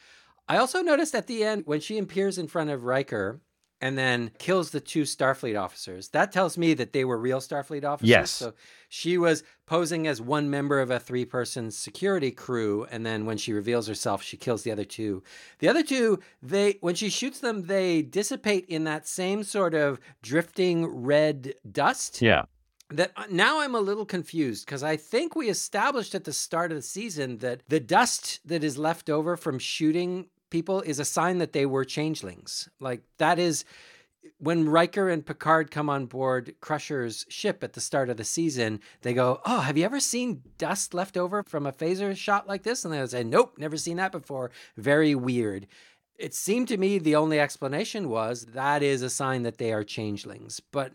[0.48, 3.40] I also noticed at the end when she appears in front of Riker
[3.80, 7.84] and then kills the two Starfleet officers, that tells me that they were real Starfleet
[7.84, 8.08] officers.
[8.08, 8.30] Yes.
[8.30, 8.54] So
[8.88, 12.86] she was posing as one member of a three person security crew.
[12.88, 15.24] And then when she reveals herself, she kills the other two.
[15.58, 19.98] The other two, they when she shoots them, they dissipate in that same sort of
[20.22, 22.44] drifting red dust Yeah.
[22.90, 26.70] That uh, now I'm a little confused because I think we established at the start
[26.70, 31.04] of the season that the dust that is left over from shooting people is a
[31.04, 32.68] sign that they were changelings.
[32.80, 33.64] Like that is
[34.38, 38.80] when Riker and Picard come on board Crusher's ship at the start of the season,
[39.02, 42.62] they go, Oh, have you ever seen dust left over from a phaser shot like
[42.62, 42.84] this?
[42.84, 44.50] And they say, Nope, never seen that before.
[44.76, 45.66] Very weird.
[46.18, 49.84] It seemed to me the only explanation was that is a sign that they are
[49.84, 50.60] changelings.
[50.60, 50.92] But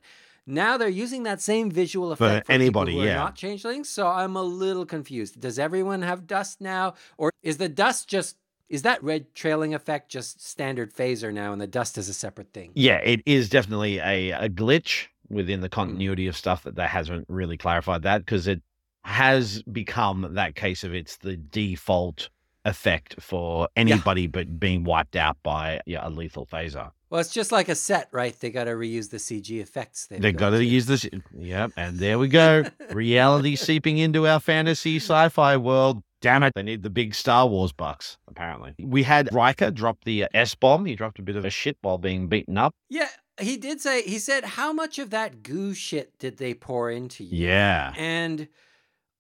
[0.48, 3.16] now they're using that same visual effect for, people anybody, who are yeah.
[3.16, 3.90] not changelings.
[3.90, 5.40] So I'm a little confused.
[5.40, 8.38] Does everyone have dust now, or is the dust just
[8.70, 12.54] is that red trailing effect just standard phaser now, and the dust is a separate
[12.54, 12.72] thing?
[12.74, 15.74] Yeah, it is definitely a, a glitch within the hmm.
[15.74, 18.62] continuity of stuff that they hasn't really clarified that because it
[19.04, 22.30] has become that case of it's the default
[22.66, 26.92] effect for anybody but being wiped out by yeah, a lethal phaser.
[27.10, 28.38] Well, it's just like a set, right?
[28.40, 30.08] They got to reuse the CG effects.
[30.10, 31.06] They've got to use this.
[31.38, 31.72] Yep.
[31.76, 32.64] And there we go.
[32.92, 36.04] Reality seeping into our fantasy sci fi world.
[36.22, 36.54] Damn it.
[36.56, 38.76] They need the big Star Wars bucks, apparently.
[38.80, 40.86] We had Riker drop the uh, S bomb.
[40.86, 42.76] He dropped a bit of a shit while being beaten up.
[42.90, 43.10] Yeah,
[43.42, 44.04] he did say.
[44.04, 47.94] He said, "How much of that goo shit did they pour into you?" Yeah.
[47.98, 48.48] and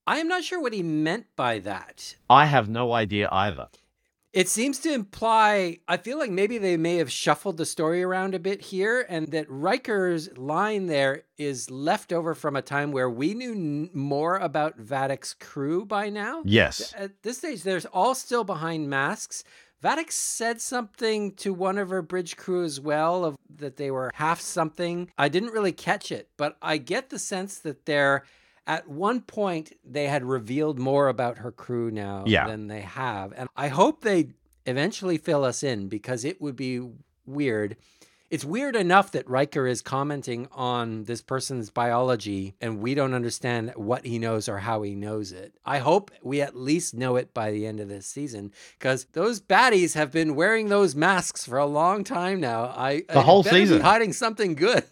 [0.07, 2.15] I am not sure what he meant by that.
[2.29, 3.67] I have no idea either.
[4.33, 8.33] It seems to imply, I feel like maybe they may have shuffled the story around
[8.33, 13.09] a bit here, and that Riker's line there is left over from a time where
[13.09, 16.43] we knew n- more about Vadic's crew by now.
[16.45, 16.93] Yes.
[16.97, 19.43] At this stage, there's all still behind masks.
[19.83, 24.11] Vadic said something to one of her bridge crew as well of that they were
[24.13, 25.11] half something.
[25.17, 28.23] I didn't really catch it, but I get the sense that they're
[28.71, 32.47] at one point they had revealed more about her crew now Yeah.
[32.47, 33.33] than they have.
[33.35, 34.29] And I hope they
[34.65, 36.79] eventually fill us in because it would be
[37.25, 37.75] weird.
[38.29, 43.73] It's weird enough that Riker is commenting on this person's biology and we don't understand
[43.75, 45.53] what he knows or how he knows it.
[45.65, 49.41] I hope we at least know it by the end of this season because those
[49.41, 52.73] baddies have been wearing those masks for a long time now.
[52.73, 53.81] I The I whole season.
[53.81, 54.85] hiding something good.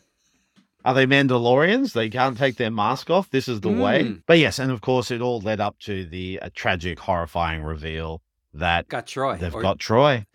[0.86, 1.94] Are they Mandalorians?
[1.94, 3.30] They can't take their mask off.
[3.30, 4.04] This is the way.
[4.04, 4.24] Mm.
[4.26, 8.22] But yes, and of course, it all led up to the uh, tragic, horrifying reveal
[8.54, 9.40] that Got Troi.
[9.40, 10.26] they've or, got Troi.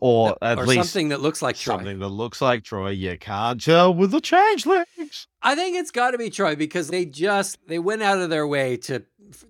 [0.00, 1.64] Or at or least something that looks like Troi.
[1.64, 2.96] something that looks like Troi.
[2.96, 5.26] You can't tell with the changelings.
[5.42, 8.46] I think it's got to be Troi because they just they went out of their
[8.46, 9.04] way to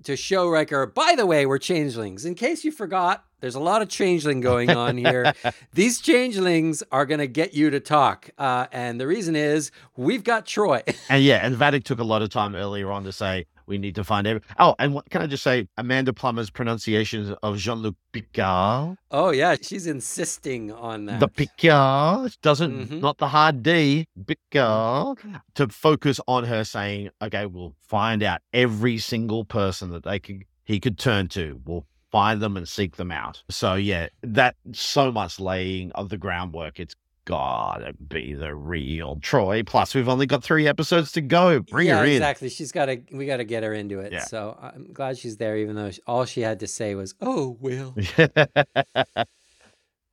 [0.05, 0.87] to show Riker.
[0.87, 2.25] By the way, we're changelings.
[2.25, 5.33] In case you forgot, there's a lot of changeling going on here.
[5.73, 10.25] These changelings are going to get you to talk, uh, and the reason is we've
[10.25, 10.83] got Troi.
[11.09, 13.95] And yeah, and Vadic took a lot of time earlier on to say we need
[13.97, 14.43] to find every.
[14.59, 15.69] Oh, and what can I just say?
[15.77, 18.97] Amanda Plummer's pronunciation of Jean Luc Picard.
[19.11, 21.21] oh yeah, she's insisting on that.
[21.21, 23.01] The Picard doesn't Mhm.
[23.01, 25.19] not the hard D Picard
[25.55, 30.45] to focus on her saying, okay, we'll find out every single person that they could
[30.65, 31.61] he could turn to.
[31.65, 33.43] We'll find them and seek them out.
[33.51, 36.79] So yeah, that so much laying of the groundwork.
[36.81, 36.95] It's
[37.29, 39.63] gotta be the real Troi.
[39.67, 41.61] Plus, we've only got three episodes to go.
[41.61, 42.13] Bring yeah, her in.
[42.13, 42.49] exactly.
[42.49, 43.03] She's got to.
[43.13, 44.13] We got to get her into it.
[44.13, 44.25] Yeah.
[44.25, 47.95] So I'm glad she's there, even though all she had to say was, "Oh, Will."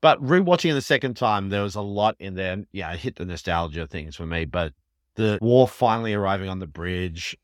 [0.01, 2.65] but rewatching it the second time, there was a lot in there.
[2.73, 4.43] Yeah, it hit the nostalgia things for me.
[4.43, 4.73] But
[5.15, 7.38] the war finally arriving on the bridge,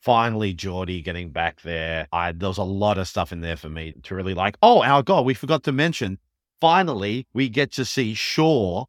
[0.00, 2.06] finally Geordi getting back there.
[2.12, 4.56] I there was a lot of stuff in there for me to really like.
[4.62, 6.18] Oh, our God, we forgot to mention.
[6.60, 8.86] Finally, we get to see Shaw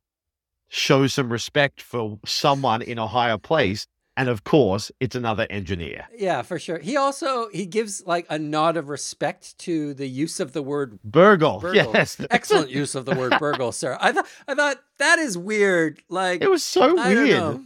[0.69, 3.87] show some respect for someone in a higher place.
[4.15, 6.07] And of course, it's another engineer.
[6.17, 6.79] Yeah, for sure.
[6.79, 10.97] He also he gives like a nod of respect to the use of the word
[11.03, 11.59] Burgle.
[11.59, 11.91] burgle.
[11.93, 12.19] Yes.
[12.31, 13.95] Excellent use of the word burgle, sir.
[14.01, 16.01] I thought I thought that is weird.
[16.09, 17.59] Like It was so I weird.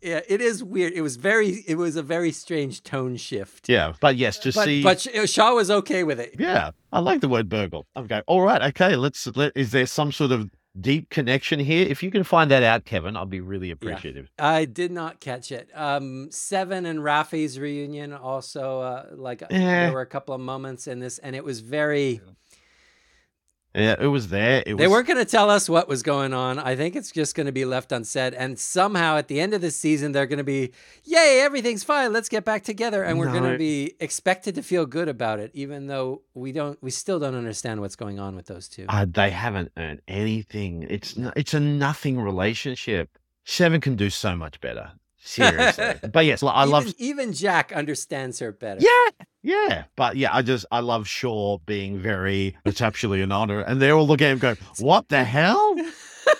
[0.00, 0.92] Yeah, it is weird.
[0.92, 3.68] It was very it was a very strange tone shift.
[3.68, 3.92] Yeah.
[4.00, 4.84] But yes, to but, see.
[4.84, 6.36] but Shaw was okay with it.
[6.38, 7.86] yeah, I like the word burgle.
[7.96, 11.86] I'm going, all right, okay, let's, let, is there some sort of deep connection here?
[11.88, 14.30] If you can find that out, Kevin, I'll be really appreciative.
[14.38, 15.70] I did not catch it.
[15.74, 19.46] Um, Seven and Raffi's reunion also uh, like Eh.
[19.48, 22.12] there were a couple of moments in this, and it was very.
[22.12, 22.18] Yeah,
[23.74, 24.62] it was there.
[24.66, 26.58] It They was, weren't going to tell us what was going on.
[26.58, 28.34] I think it's just going to be left unsaid.
[28.34, 30.72] And somehow at the end of the season, they're going to be,
[31.04, 32.12] yay, everything's fine.
[32.12, 33.04] Let's get back together.
[33.04, 36.82] And we're going to be expected to feel good about it, even though we don't,
[36.82, 38.86] we still don't understand what's going on with those two.
[38.88, 40.86] Uh, they haven't earned anything.
[40.88, 43.18] It's n- it's a nothing relationship.
[43.44, 44.92] Seven can do so much better.
[45.22, 45.94] Seriously.
[46.12, 48.80] but yes, I even, love even Jack understands her better.
[48.80, 49.84] Yeah, yeah.
[49.96, 53.60] But yeah, I just I love Shaw being very it's absolutely an honor.
[53.60, 55.76] And they're all looking at him going, What the hell?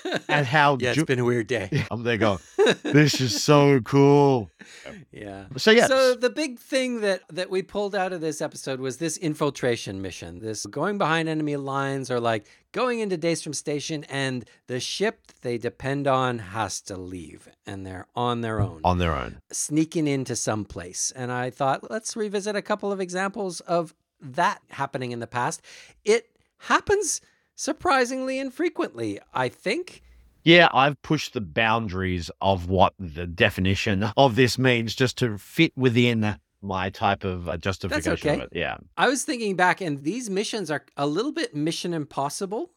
[0.29, 1.87] And how yeah, Ju- it's been a weird day.
[1.91, 4.51] I'm there going, oh, This is so cool.
[5.13, 5.45] yeah.
[5.57, 5.87] So yeah.
[5.87, 10.03] So the big thing that that we pulled out of this episode was this infiltration
[10.03, 10.41] mission.
[10.41, 15.43] This going behind enemy lines or like going into Daystrom Station and the ship that
[15.43, 19.41] they depend on has to leave and they're on their mm, own, on their own.
[19.53, 21.13] sneaking into some place.
[21.15, 25.63] And I thought let's revisit a couple of examples of that happening in the past.
[26.05, 27.21] It happens
[27.61, 30.03] surprisingly infrequently, I think.
[30.43, 35.73] Yeah, I've pushed the boundaries of what the definition of this means just to fit
[35.77, 38.35] within my type of uh, justification okay.
[38.35, 38.49] of it.
[38.53, 38.79] Yeah.
[38.97, 42.71] I was thinking back, and these missions are a little bit Mission Impossible.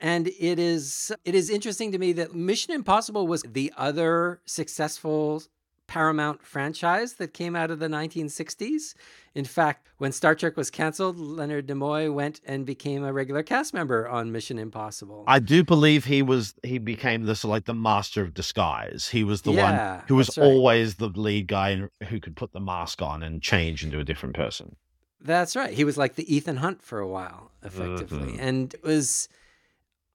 [0.00, 5.42] And it is it is interesting to me that Mission Impossible was the other successful
[5.86, 8.94] Paramount franchise that came out of the 1960s.
[9.34, 13.74] In fact, when Star Trek was canceled, Leonard Nimoy went and became a regular cast
[13.74, 15.24] member on Mission Impossible.
[15.26, 19.08] I do believe he was he became this like the master of disguise.
[19.08, 20.44] He was the Yeah, one who was right.
[20.44, 24.34] always the lead guy who could put the mask on and change into a different
[24.34, 24.76] person.
[25.20, 25.72] That's right.
[25.72, 28.32] He was like the Ethan Hunt for a while, effectively.
[28.34, 28.38] Mhm.
[28.40, 29.28] And it was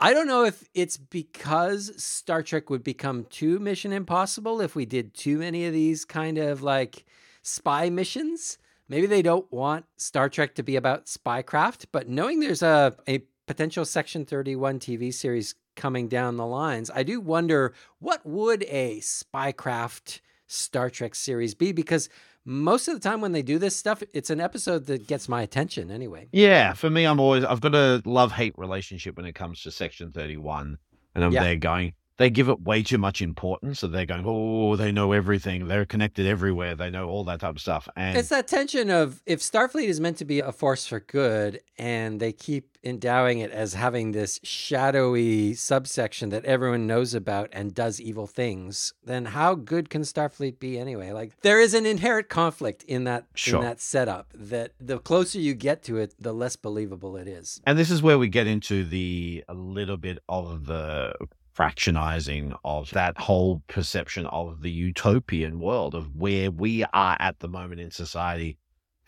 [0.01, 4.85] I don't know if it's because Star Trek would become too Mission Impossible if we
[4.85, 7.05] did too many of these kind of like
[7.41, 8.57] spy missions.
[8.87, 13.23] Maybe they don't want Star Trek to be about spycraft, but knowing there's a, a
[13.45, 18.99] potential Section 31 TV series coming down the lines, I do wonder what would a
[19.01, 21.73] spycraft Star Trek series be?
[21.73, 22.07] Because
[22.45, 25.41] most of the time when they do this stuff, it's an episode that gets my
[25.41, 26.27] attention anyway.
[26.31, 29.71] Yeah, for me, I'm always I've got a love hate relationship when it comes to
[29.71, 30.77] Section 31,
[31.15, 31.43] and I'm Yeah.
[31.43, 31.93] there going.
[32.19, 35.69] They give it way too much importance, so they're going, oh, they know everything.
[35.69, 36.75] They're connected everywhere.
[36.75, 37.87] They know all that type of stuff.
[37.95, 41.61] And It's that tension of if Starfleet is meant to be a force for good
[41.77, 47.73] and they keep endowing it as having this shadowy subsection that everyone knows about and
[47.73, 51.11] does evil things, then how good can Starfleet be anyway?
[51.11, 53.59] Like there is an inherent conflict in that Sure.
[53.59, 57.61] in that setup that the closer you get to it, the less believable it is.
[57.65, 61.13] And this is where we get into the a little bit of the
[61.59, 67.47] fractionizing of that whole perception of the utopian world of where we are at the
[67.49, 68.57] moment in society.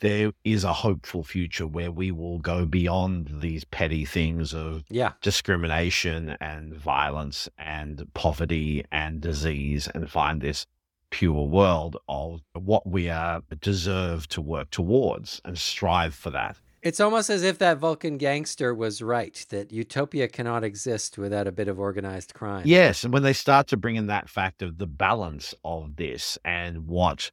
[0.02, 5.14] There is a hopeful future where we will go beyond these petty things of Yeah.
[5.22, 10.66] discrimination and violence and poverty and disease and find this
[11.12, 16.58] pure world of what we are deserve to work towards and strive for that.
[16.82, 21.52] It's almost as if that Vulcan gangster was right that utopia cannot exist without a
[21.52, 22.64] bit of organized crime.
[22.66, 26.40] Yes, and when they start to bring in that fact of the balance of this
[26.44, 27.30] and what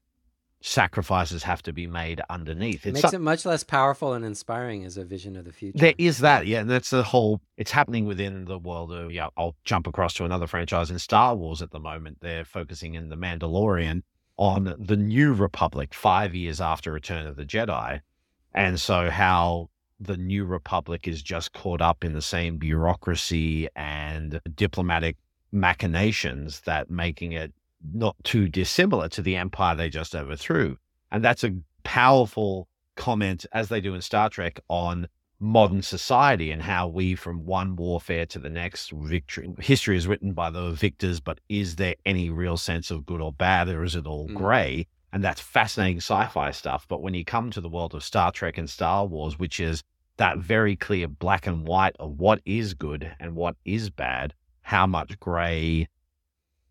[0.61, 4.85] sacrifices have to be made underneath, It makes so- it much less powerful and inspiring
[4.85, 5.79] as a vision of the future.
[5.79, 7.41] there is that, yeah, and that's the whole.
[7.57, 9.13] It's happening within the world of.
[9.13, 12.19] Yeah, I'll jump across to another franchise in Star Wars at the moment.
[12.21, 14.03] They're focusing in the Mandalorian
[14.37, 18.01] on the New Republic, five years after Return of the Jedi,
[18.59, 19.69] and so how
[20.01, 25.17] the New Republic is just caught up in the same bureaucracy and diplomatic
[25.53, 27.53] machinations that making it
[27.95, 30.77] not too dissimilar to the empire they just overthrew.
[31.11, 35.09] And that's a powerful comment, as they do in Star Trek, on
[35.41, 40.33] modern society and how we, from one warfare to the next, victory history is written
[40.33, 43.95] by the victors, but is there any real sense of good or bad, or is
[43.95, 44.35] it all Mm.
[44.35, 44.87] grey?
[45.13, 46.87] And that's fascinating sci-fi stuff.
[46.89, 49.83] But when you come to the world of Star Trek and Star Wars, which is
[50.19, 54.87] that very clear black and white of what is good and what is bad, how
[54.87, 55.89] much gray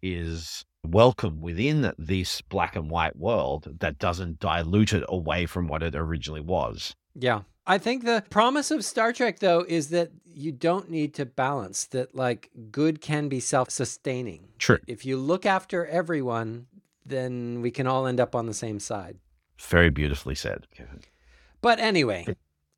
[0.02, 5.84] is welcome within this black and white world that doesn't dilute it away from what
[5.84, 6.96] it originally was.
[7.16, 7.42] Yeah.
[7.66, 11.86] I think the promise of Star Trek, though, is that you don't need to balance,
[11.88, 14.48] that like good can be self sustaining.
[14.58, 14.80] True.
[14.88, 16.68] If you look after everyone,
[17.10, 19.18] then we can all end up on the same side.
[19.60, 20.68] Very beautifully said.
[21.62, 22.28] But anyway,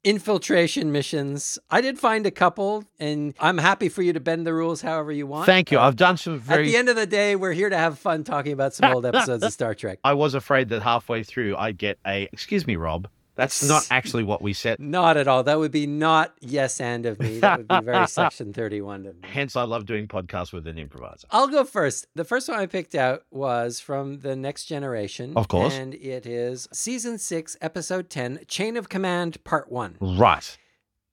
[0.03, 1.59] infiltration missions.
[1.69, 5.11] I did find a couple, and I'm happy for you to bend the rules however
[5.11, 5.45] you want.
[5.45, 5.79] Thank you.
[5.79, 6.67] Uh, I've done some very.
[6.67, 9.05] At the end of the day, we're here to have fun talking about some old
[9.05, 9.99] episodes of Star Trek.
[10.03, 13.07] I was afraid that halfway through I'd get a, excuse me, Rob,
[13.39, 14.79] that's not actually what we said.
[14.79, 15.43] Not at all.
[15.43, 17.39] That would be not yes and of me.
[17.39, 19.29] That would be very section 31 of me.
[19.29, 21.27] Hence, I love doing podcasts with an improviser.
[21.31, 22.07] I'll go first.
[22.15, 25.33] The first one I picked out was from The Next Generation.
[25.35, 25.73] Of course.
[25.73, 29.95] And it is season six, episode 10, Chain of Command, part one.
[30.01, 30.57] Right.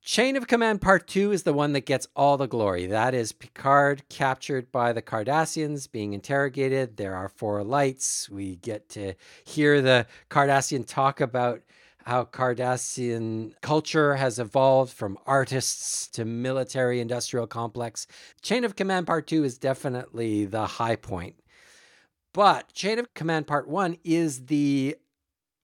[0.07, 2.87] Chain of Command Part 2 is the one that gets all the glory.
[2.87, 6.97] That is Picard captured by the Cardassians, being interrogated.
[6.97, 8.31] There are four lights.
[8.31, 9.14] We get to
[9.45, 11.62] hear the Cardassian talk about
[12.07, 18.07] how Cardassian culture has evolved from artists to military industrial complex.
[18.42, 21.34] Chain of Command Part 2 is definitely the high point.
[22.32, 24.96] But Chain of Command Part 1 is the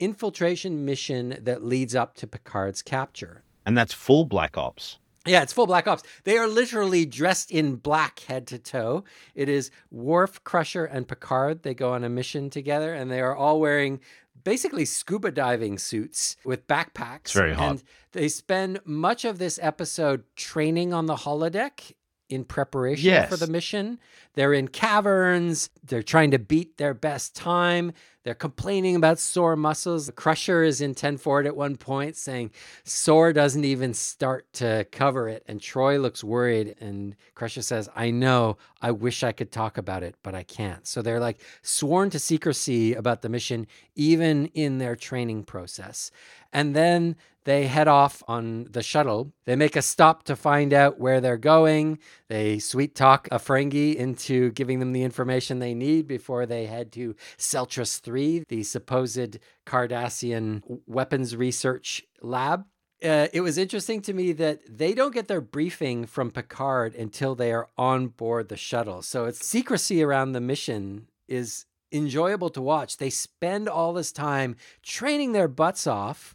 [0.01, 3.45] infiltration mission that leads up to Picard's capture.
[3.64, 4.99] And that's full Black Ops.
[5.27, 6.03] Yeah, it's full Black Ops.
[6.25, 9.05] They are literally dressed in black head to toe.
[9.35, 11.62] It is Worf, Crusher, and Picard.
[11.62, 14.01] They go on a mission together, and they are all wearing
[14.45, 17.20] basically scuba diving suits with backpacks.
[17.27, 17.70] It's very hot.
[17.70, 21.93] And they spend much of this episode training on the holodeck
[22.29, 23.29] in preparation Yes.
[23.29, 24.01] for the mission.
[24.35, 25.70] They're in caverns.
[25.85, 27.93] They're trying to beat their best time.
[28.25, 30.07] They're complaining about sore muscles.
[30.07, 32.53] The Crusher is in 10 forward at one point saying
[32.85, 35.43] sore doesn't even start to cover it.
[35.49, 36.77] And Troi looks worried.
[36.81, 38.59] And Crusher says, I know.
[38.81, 40.87] I wish I could talk about it, but I can't.
[40.87, 43.66] So they're like sworn to secrecy about the mission,
[43.97, 46.12] even in their training process.
[46.53, 49.33] And then they head off on the shuttle.
[49.47, 51.99] They make a stop to find out where they're going.
[52.33, 56.91] They sweet talk a Ferengi into giving them the information they need before they head
[56.93, 62.64] to Celtris 3, the supposed Cardassian weapons research lab.
[63.05, 67.35] Uh, it was interesting to me that they don't get their briefing from Picard until
[67.35, 69.03] they are on board the shuttle.
[69.03, 72.97] So it's secrecy around the mission is enjoyable to watch.
[72.97, 76.35] They spend all this time training their butts off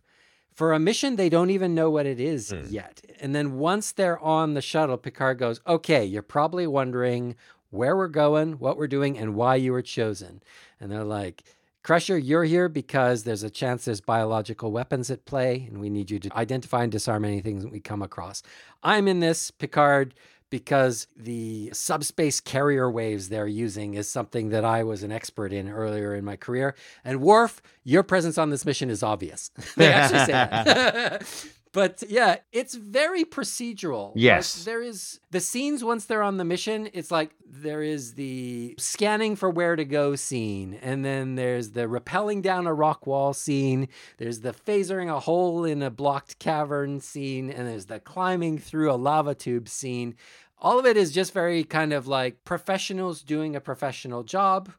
[0.57, 2.63] for a mission they don't even know what it is Hmm.
[2.67, 3.01] yet.
[3.21, 7.35] And then once they're on the shuttle, Picard goes, Okay, you're probably wondering
[7.69, 10.41] where we're going, what we're doing, and why you were chosen.
[10.79, 11.43] And they're like,
[11.83, 16.09] Crusher, you're here because there's a chance there's biological weapons at play, and we need
[16.09, 18.41] you to identify and disarm anything that we come across.
[18.83, 20.13] I'm in this, Picard,
[20.49, 25.69] because the subspace carrier waves they're using is something that I was an expert in
[25.69, 26.75] earlier in my career.
[27.03, 29.51] And Worf, your presence on this mission is obvious.
[29.75, 31.43] they actually say that.
[31.73, 34.09] But yeah, it's very procedural.
[34.09, 34.63] Like, Yes.
[34.63, 39.35] there is the scenes once they're on the mission, it's like there is the scanning
[39.35, 43.87] for where to go scene, and then there's the rappelling down a rock wall scene,
[44.17, 48.91] there's the phasering a hole in a blocked cavern scene, and there's the climbing through
[48.91, 50.15] a lava tube scene.
[50.59, 54.71] All of it is just very kind of like professionals doing a professional job.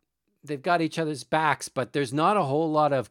[0.43, 3.11] They've got each other's backs, but there's not a whole lot of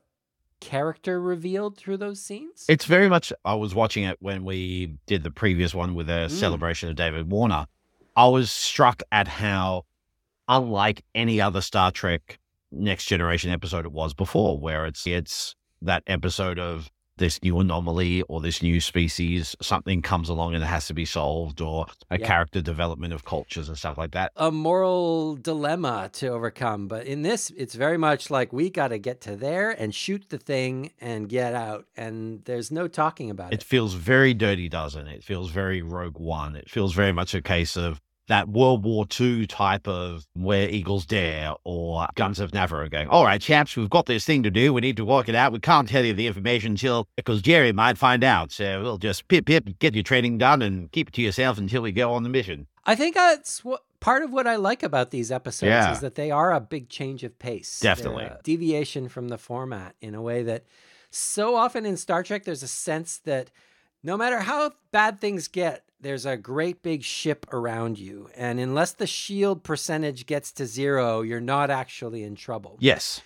[0.60, 2.66] character revealed through those scenes.
[2.68, 3.32] It's very much.
[3.45, 6.32] I was watching it when we did the previous one with a Mm.
[6.32, 7.68] celebration of David Warner.
[8.16, 9.86] I was struck at how,
[10.47, 12.39] unlike any other Star Trek
[12.72, 18.22] Next Generation episode it was before, where it's it's that episode of this new anomaly
[18.24, 22.20] or this new species, something comes along and it has to be solved, or a
[22.20, 22.28] Yeah.
[22.28, 24.32] character development of cultures and stuff like that.
[24.36, 26.88] a moral dilemma to overcome.
[26.88, 30.26] But in this, it's very much like we got to get to there and shoot
[30.30, 31.86] the thing and get out.
[31.95, 33.63] And there's no talking about It it.
[33.63, 35.07] feels very dirty dozen.
[35.07, 36.55] It feels very Rogue One.
[36.55, 41.06] It feels very much a case of that World War II type of where Eagles
[41.06, 44.74] dare or Guns of Navarre going, all right, chaps, we've got this thing to do.
[44.74, 45.52] We need to work it out.
[45.54, 48.52] We can't tell you the information until, because Jerry might find out.
[48.52, 51.82] So we'll just pip, pip, get your training done and keep it to yourself until
[51.82, 52.68] we go on the mission.
[52.86, 55.92] I think that's what part of what I like about these episodes Yeah.
[55.92, 57.80] is that they are a big change of pace.
[57.80, 58.26] Definitely.
[58.26, 60.64] a deviation from the format in a way that
[61.10, 63.50] so often in Star Trek, there's a sense that
[64.08, 68.30] no matter how bad things get, there's a great big ship around you.
[68.38, 72.78] And unless the shield percentage gets to zero, you're not actually in trouble.
[72.80, 73.20] Yes.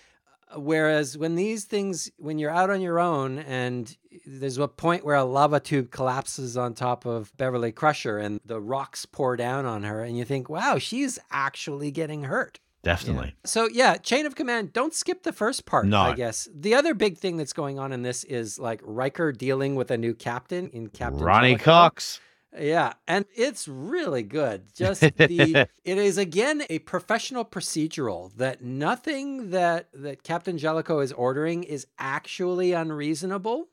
[0.50, 5.04] Uh, whereas when these things, when you're out on your own and there's a point
[5.04, 9.64] where a lava tube collapses on top of Beverly Crusher and the rocks pour down
[9.64, 12.58] on her, and you think, wow, she's actually getting hurt.
[12.82, 13.28] Definitely.
[13.28, 13.32] Yeah.
[13.44, 14.72] So yeah, chain of command.
[14.72, 15.86] Don't skip the first part.
[15.86, 16.00] No.
[16.00, 19.76] I guess the other big thing that's going on in this is like Riker dealing
[19.76, 21.64] with a new captain in Captain Ronny Jellico.
[21.64, 22.20] Cox.
[22.58, 24.74] Yeah, and it's really good.
[24.74, 31.12] Just the it is again a professional procedural that nothing that that Captain Jellico is
[31.12, 33.68] ordering is actually unreasonable.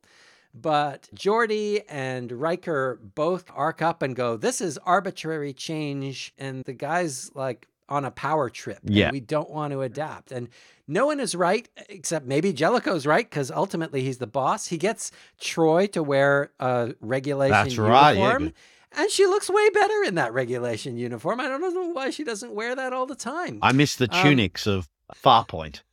[0.54, 6.34] But Geordi and Riker both arc up and go, This is arbitrary change.
[6.38, 8.80] And the guy's like on a power trip.
[8.86, 9.12] and Yeah.
[9.12, 10.32] we don't want to adapt.
[10.32, 10.48] And
[10.88, 14.68] no one is right, except maybe Jellico's right, because ultimately he's the boss.
[14.68, 15.12] He gets
[15.42, 18.54] Troi to wear a regulation That's right, yeah, uniform.
[18.94, 21.40] and she looks way better in that regulation uniform.
[21.40, 23.60] I don't know why she doesn't wear that all the time.
[23.62, 25.82] I miss the Um, tunics of Farpoint.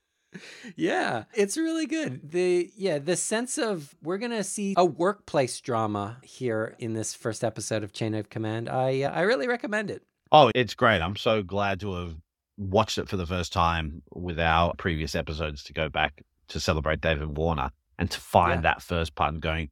[0.77, 2.31] Yeah, it's really good.
[2.31, 7.43] The yeah, the sense of we're gonna see a workplace drama here in this first
[7.43, 8.69] episode of Chain of Command.
[8.69, 10.03] I uh, I really recommend it.
[10.33, 11.01] Oh, it's great.
[11.01, 12.17] I'm so glad to have
[12.57, 17.01] watched it for the first time with our previous episodes to go back to celebrate
[17.01, 18.73] David Warner and to find Yeah.
[18.73, 19.71] that first part and going,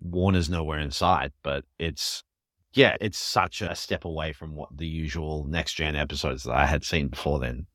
[0.00, 1.32] Warner's nowhere inside.
[1.42, 2.24] But it's,
[2.72, 6.66] yeah, it's such a step away from what the usual next gen episodes that I
[6.66, 7.66] had seen before then.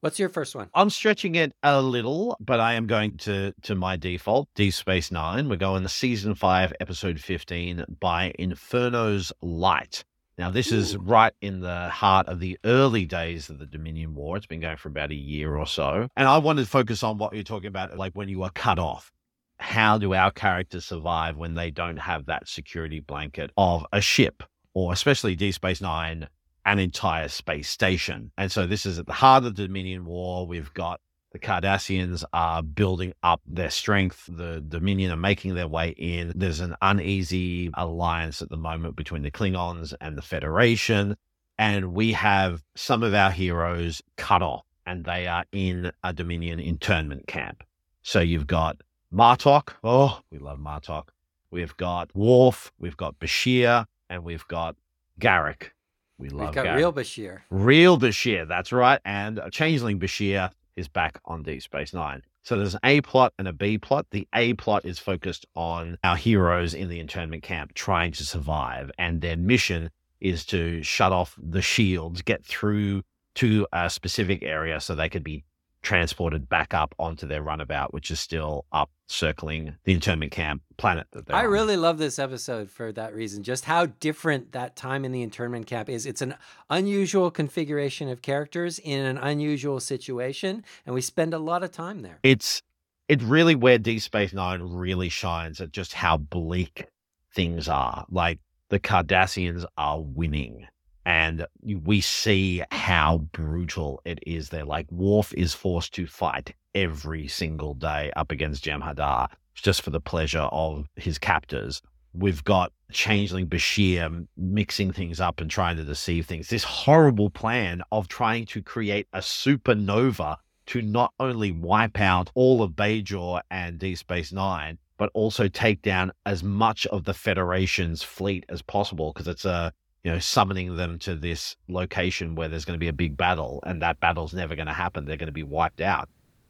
[0.00, 0.68] What's your first one?
[0.74, 5.10] I'm stretching it a little, but I am going to to my default, Deep Space
[5.10, 5.48] Nine.
[5.48, 10.04] We're going to season five, episode fifteen by Inferno's Light.
[10.38, 14.36] Now, this is right in the heart of the early days of the Dominion War.
[14.36, 16.08] It's been going for about a year or so.
[16.14, 18.78] And I wanted to focus on what you're talking about, like when you are cut
[18.78, 19.10] off.
[19.58, 24.42] How do our characters survive when they don't have that security blanket of a ship,
[24.74, 26.28] or especially Deep Space Nine,
[26.66, 28.30] an entire space station?
[28.36, 30.46] And so this is at the heart of the Dominion War.
[30.46, 31.00] We've got
[31.40, 34.24] the Cardassians are building up their strength.
[34.28, 36.32] The Dominion are making their way in.
[36.34, 41.16] There's an uneasy alliance at the moment between the Klingons and the Federation.
[41.58, 46.58] And we have some of our heroes cut off and they are in a Dominion
[46.58, 47.62] internment camp.
[48.02, 48.80] So you've got
[49.12, 49.74] Martok.
[49.84, 51.08] Oh, we love Martok.
[51.50, 52.72] We've got Worf.
[52.78, 53.84] We've got Bashir.
[54.08, 54.76] And we've got
[55.20, 55.70] Garak.
[56.18, 56.76] We love We've got Garak.
[56.76, 57.40] real Bashir.
[57.50, 59.00] Real Bashir, that's right.
[59.04, 62.22] And a Changeling Bashir is back on Deep Space Nine.
[62.42, 64.06] So there's an A plot and a B plot.
[64.10, 68.90] The A plot is focused on our heroes in the internment camp trying to survive,
[68.98, 73.02] and their mission is to shut off the shields, get through
[73.36, 75.44] to a specific area so they could be
[75.86, 81.06] transported back up onto their runabout, which is still up circling the internment camp planet
[81.30, 81.50] I on.
[81.52, 83.44] really love this episode for that reason.
[83.44, 86.04] Just how different that time in the internment camp is.
[86.04, 86.34] It's an
[86.68, 92.02] unusual configuration of characters in an unusual situation, and we spend a lot of time
[92.02, 92.18] there.
[92.24, 92.62] it's
[93.08, 96.88] it's really where Deep Space Nine really shines at just how bleak
[97.32, 98.04] things are.
[98.10, 100.66] Like the Cardassians are winning,
[101.06, 104.64] and we see how brutal it is there.
[104.64, 110.00] Like Worf is forced to fight every single day up against Jem'Hadar just for the
[110.00, 111.80] pleasure of his captors.
[112.12, 116.48] We've got Changeling Bashir mixing things up and trying to deceive things.
[116.48, 120.36] This horrible plan of trying to create a supernova
[120.66, 125.82] to not only wipe out all of Bajor and Deep Space Nine, but also take
[125.82, 129.72] down as much of the Federation's fleet as possible because it's a
[130.06, 133.60] you know summoning them to this location where there's going to be a big battle,
[133.66, 135.04] and that battle's never going to happen.
[135.04, 136.08] They're going to be wiped out.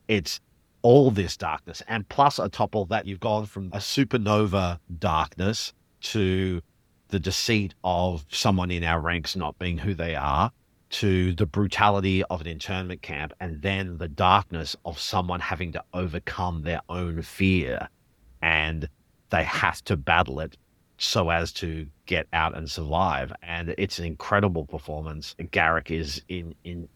[0.09, 0.41] It's
[0.83, 6.61] all this darkness, and plus atop all that, you've gone from a supernova darkness to
[7.09, 10.53] the deceit of someone in our ranks not being who they are
[10.91, 15.83] to the brutality of an internment camp and then the darkness of someone having to
[15.95, 17.89] overcome their own fear
[18.43, 18.87] and
[19.31, 20.59] they have to battle it
[20.99, 26.55] so as to get out and survive and it's an incredible performance garak is in
[26.65, 26.89] in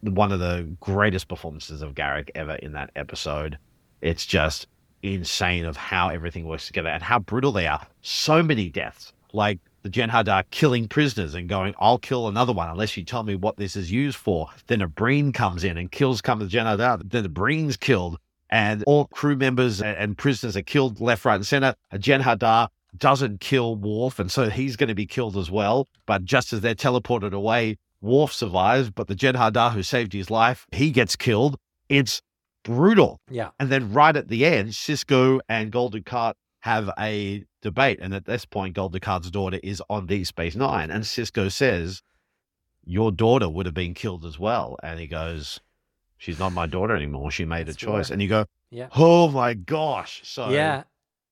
[0.00, 3.58] one of the greatest performances of garak ever in that episode
[4.00, 4.66] it's just
[5.02, 9.58] insane of how everything works together and how brutal they are so many deaths like
[9.84, 13.58] the Jem'Hadar killing prisoners and going, I'll kill another one unless you tell me what
[13.58, 14.48] this is used for.
[14.66, 17.02] Then a Breen comes in and kills come to Jem'Hadar.
[17.10, 18.18] Then the Breen's killed
[18.48, 21.74] and all crew members and, prisoners are killed left, right, and center.
[21.92, 25.88] A Jem'Hadar doesn't kill Worf, and so he's going to be killed as well.
[26.06, 30.66] But just as they're teleported away, Worf survives, but the Jem'Hadar who saved his life,
[30.72, 31.56] he gets killed.
[31.88, 32.20] It's
[32.64, 33.20] brutal.
[33.30, 33.50] Yeah.
[33.58, 37.98] And then right at the end, Sisko and Gul Dukat have a debate.
[38.00, 40.90] And at this point, Gul Dukat's daughter is on Deep Space Nine.
[40.90, 42.02] And Sisko says,
[42.84, 44.76] Your daughter would have been killed as well.
[44.82, 45.60] And he goes,
[46.16, 47.30] she's not my daughter anymore.
[47.30, 48.10] She made That's a choice.
[48.10, 48.88] And you go, Yeah.
[48.96, 50.22] oh my gosh.
[50.24, 50.84] So Yeah.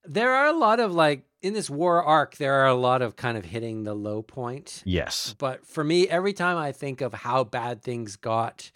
[0.04, 3.16] There are a lot of like in this war arc, there are a lot of
[3.16, 4.82] kind of hitting the low point.
[4.86, 8.70] yes, But for me, every time I think of how bad things got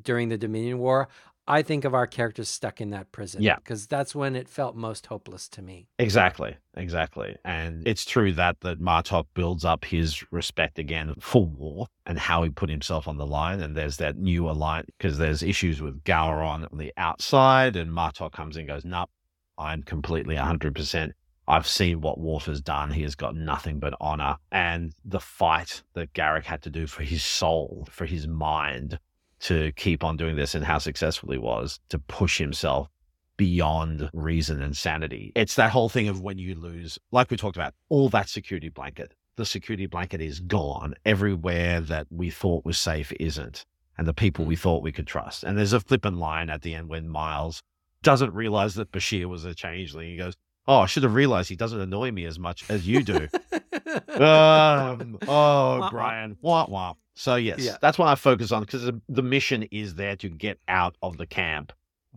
[0.00, 1.08] during the Dominion War,
[1.46, 3.42] I think of our characters stuck in that prison.
[3.42, 3.56] Yeah.
[3.56, 5.88] Because that's when it felt most hopeless to me.
[5.98, 7.36] exactly, exactly.
[7.44, 12.44] And it's true that that Martok builds up his respect again for Worf and how
[12.44, 13.60] he put himself on the line.
[13.60, 18.32] And there's that new alliance because there's issues with Gowron on the outside, and Martok
[18.32, 19.10] comes in and goes, "Nope,
[19.58, 21.12] I'm completely 100 percent
[21.46, 22.90] I've seen what has done.
[22.90, 24.36] He has got nothing but honor.
[24.50, 28.98] And the fight that Garak had to do for his soul, for his mind
[29.40, 32.88] to keep on doing this and how successful he was to push himself
[33.36, 35.32] beyond reason and sanity.
[35.34, 38.68] It's that whole thing of when you lose, like we talked about, all that security
[38.68, 39.12] blanket.
[39.36, 40.94] The security blanket is gone.
[41.04, 43.66] Everywhere that we thought was safe isn't.
[43.98, 44.60] And the people we mm.
[44.60, 45.44] thought we could trust.
[45.44, 47.62] And there's a flippant line at the end when Miles
[48.02, 50.10] doesn't realize that Bashir was a changeling.
[50.10, 50.36] He goes,
[50.66, 53.28] Oh, I should have realized he doesn't annoy me as much as you do.
[54.08, 55.88] um, oh.
[55.90, 56.36] Brian.
[56.40, 56.94] Wah, wah.
[57.14, 57.76] So, yes, Yeah.
[57.80, 61.26] that's what I focus on because the, mission is there to get out of the
[61.26, 61.72] camp.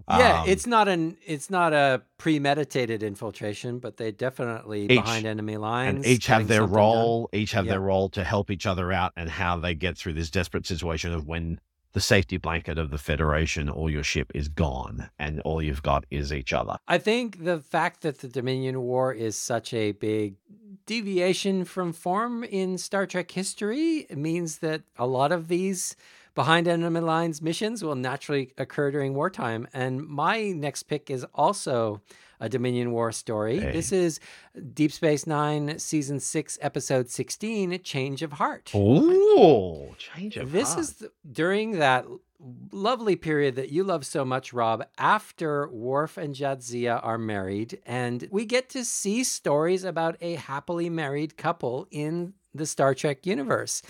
[0.10, 5.26] yeah, Um, it's not an it's not a premeditated infiltration, but they definitely Each- behind
[5.26, 5.95] enemy lines.
[5.98, 6.84] and each have their something done.
[6.84, 7.72] role, each have Yep.
[7.74, 11.14] their role to help each other out and how they get through this desperate situation
[11.14, 11.60] of when
[11.93, 16.05] the safety blanket of the Federation or your ship is gone and all you've got
[16.11, 16.77] is each other.
[16.88, 20.35] I think the fact that the Dominion War is such a big
[20.85, 25.95] deviation from form in Star Trek history means that a lot of these
[26.33, 29.67] behind enemy lines missions will naturally occur during wartime.
[29.73, 32.01] And my next pick is also
[32.39, 33.59] a Dominion War story.
[33.59, 33.71] Hey.
[33.71, 34.19] This is
[34.73, 38.71] Deep Space Nine, Season 6, Episode 16 Change of Heart.
[38.73, 40.77] Oh, change of This heart.
[40.77, 42.05] This is during that
[42.71, 48.27] lovely period that you love so much, Rob, after Worf and Jadzia are married, and
[48.31, 53.82] we get to see stories about a happily married couple in the Star Trek universe.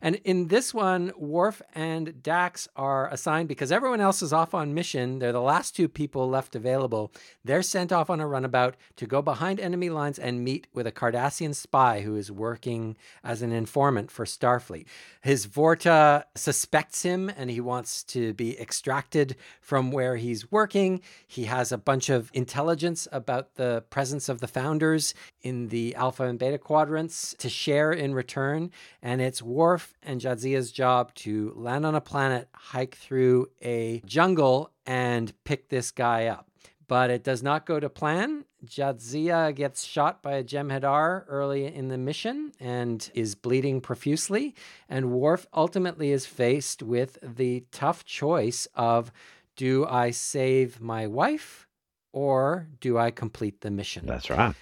[0.00, 4.74] And in this one, Worf and Dax are assigned because everyone else is off on
[4.74, 5.18] mission.
[5.18, 7.12] They're the last two people left available.
[7.44, 10.92] They're sent off on a runabout to go behind enemy lines and meet with a
[10.92, 14.86] Cardassian spy who is working as an informant for Starfleet.
[15.20, 21.00] His Vorta suspects him and he wants to be extracted from where he's working.
[21.26, 26.24] He has a bunch of intelligence about the presence of the founders in the Alpha
[26.24, 28.70] and Beta quadrants to share in return.
[29.02, 34.72] And it's Worf and Jadzia's job to land on a planet, hike through a jungle,
[34.84, 36.48] and pick this guy up.
[36.88, 38.44] But it does not go to plan.
[38.64, 44.54] Jadzia gets shot by a Jem'Hadar early in the mission and is bleeding profusely.
[44.88, 49.12] And Worf ultimately is faced with the tough choice of
[49.56, 51.66] do I save my wife
[52.12, 54.06] or do I complete the mission?
[54.06, 54.54] That's right.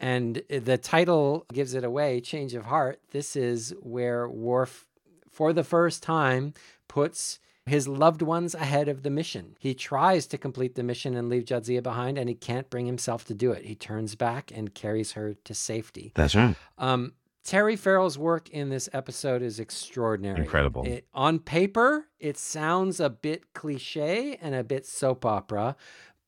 [0.00, 3.00] And the title gives it away Change of Heart.
[3.10, 4.86] This is where Worf,
[5.30, 6.54] for the first time,
[6.88, 9.56] puts his loved ones ahead of the mission.
[9.60, 13.26] He tries to complete the mission and leave Jadzia behind, and he can't bring himself
[13.26, 13.66] to do it.
[13.66, 16.12] He turns back and carries her to safety.
[16.14, 16.56] That's right.
[16.78, 17.12] Um,
[17.44, 20.40] Terry Farrell's work in this episode is extraordinary.
[20.40, 20.86] Incredible.
[20.86, 25.76] It, on paper, it sounds a bit cliche and a bit soap opera,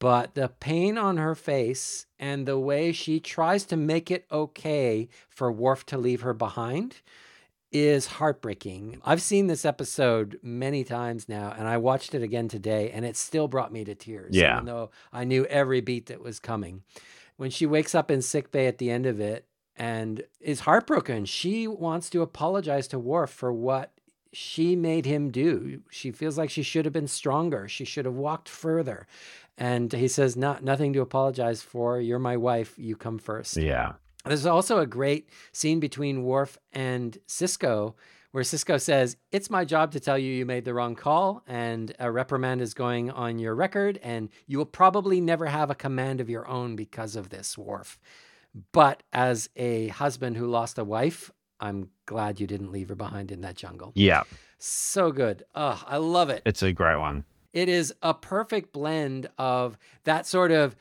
[0.03, 5.09] but the pain on her face and the way she tries to make it okay
[5.29, 6.97] for Worf to leave her behind
[7.71, 9.01] is heartbreaking.
[9.05, 13.17] I've seen this episode many times now, and I watched it again today, and it
[13.17, 14.35] still brought me to tears.
[14.35, 14.55] Yeah.
[14.55, 16.83] Even though I knew every beat that was coming.
[17.37, 19.47] When she wakes up in sickbay at the end of it
[19.77, 23.92] and is heartbroken, she wants to apologize to Worf for what
[24.33, 25.83] she made him do.
[25.91, 27.69] She feels like she should have been stronger.
[27.69, 29.07] She should have walked further.
[29.59, 32.01] And he says, Not nothing to apologize for.
[32.01, 32.75] You're my wife.
[32.79, 33.57] You come first.
[33.57, 33.93] Yeah.
[34.25, 37.95] There's also a great scene between Worf and Sisko
[38.31, 41.95] where Sisko says, It's my job to tell you you made the wrong call and
[41.99, 46.21] a reprimand is going on your record, and you will probably never have a command
[46.21, 47.99] of your own because of this, Worf.
[48.73, 51.31] But as a husband who lost a wife,
[51.63, 53.93] I'm glad you didn't leave her behind in that jungle.
[53.95, 54.25] Yeah.
[54.59, 55.45] So good.
[55.55, 56.43] Oh, I love it.
[56.45, 57.25] It's a great one.
[57.53, 60.75] It is a perfect blend of that sort of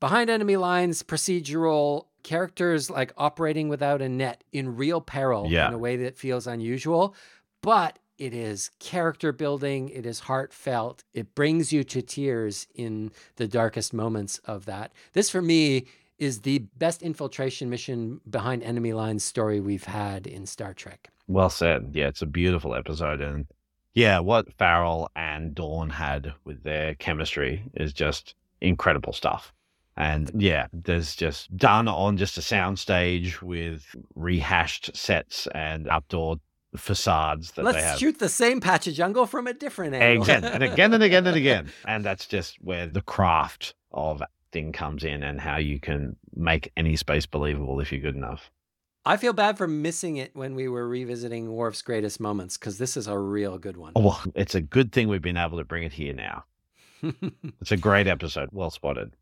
[0.00, 5.68] behind enemy lines procedural characters like operating without a net in real peril Yeah.
[5.68, 7.14] in a way that feels unusual,
[7.62, 13.48] but it is character building, it is heartfelt, it brings you to tears in the
[13.48, 14.92] darkest moments of that.
[15.12, 15.86] This for me
[16.18, 21.08] is the best infiltration mission behind enemy lines story we've had in Star Trek.
[21.26, 21.90] Well said.
[21.92, 23.20] Yeah, it's a beautiful episode.
[23.20, 23.46] And
[23.94, 29.52] Yeah, what Farrell and Dorn had with their chemistry is just incredible stuff.
[29.96, 36.36] And yeah, there's just done on just a soundstage with rehashed sets and outdoor
[36.76, 37.98] facades that Let's they have.
[37.98, 40.22] shoot the same patch of jungle from a different angle.
[40.22, 41.72] Again and again and again and again.
[41.86, 46.72] And that's just where the craft of acting comes in and how you can make
[46.76, 48.50] any space believable if you're good enough.
[49.04, 52.96] I feel bad for missing it when we were revisiting Worf's greatest moments because this
[52.96, 53.92] is a real good one.
[53.94, 56.44] Oh, well, it's a good thing we've been able to bring it here now.
[57.60, 58.48] It's a great episode.
[58.52, 59.12] Well spotted.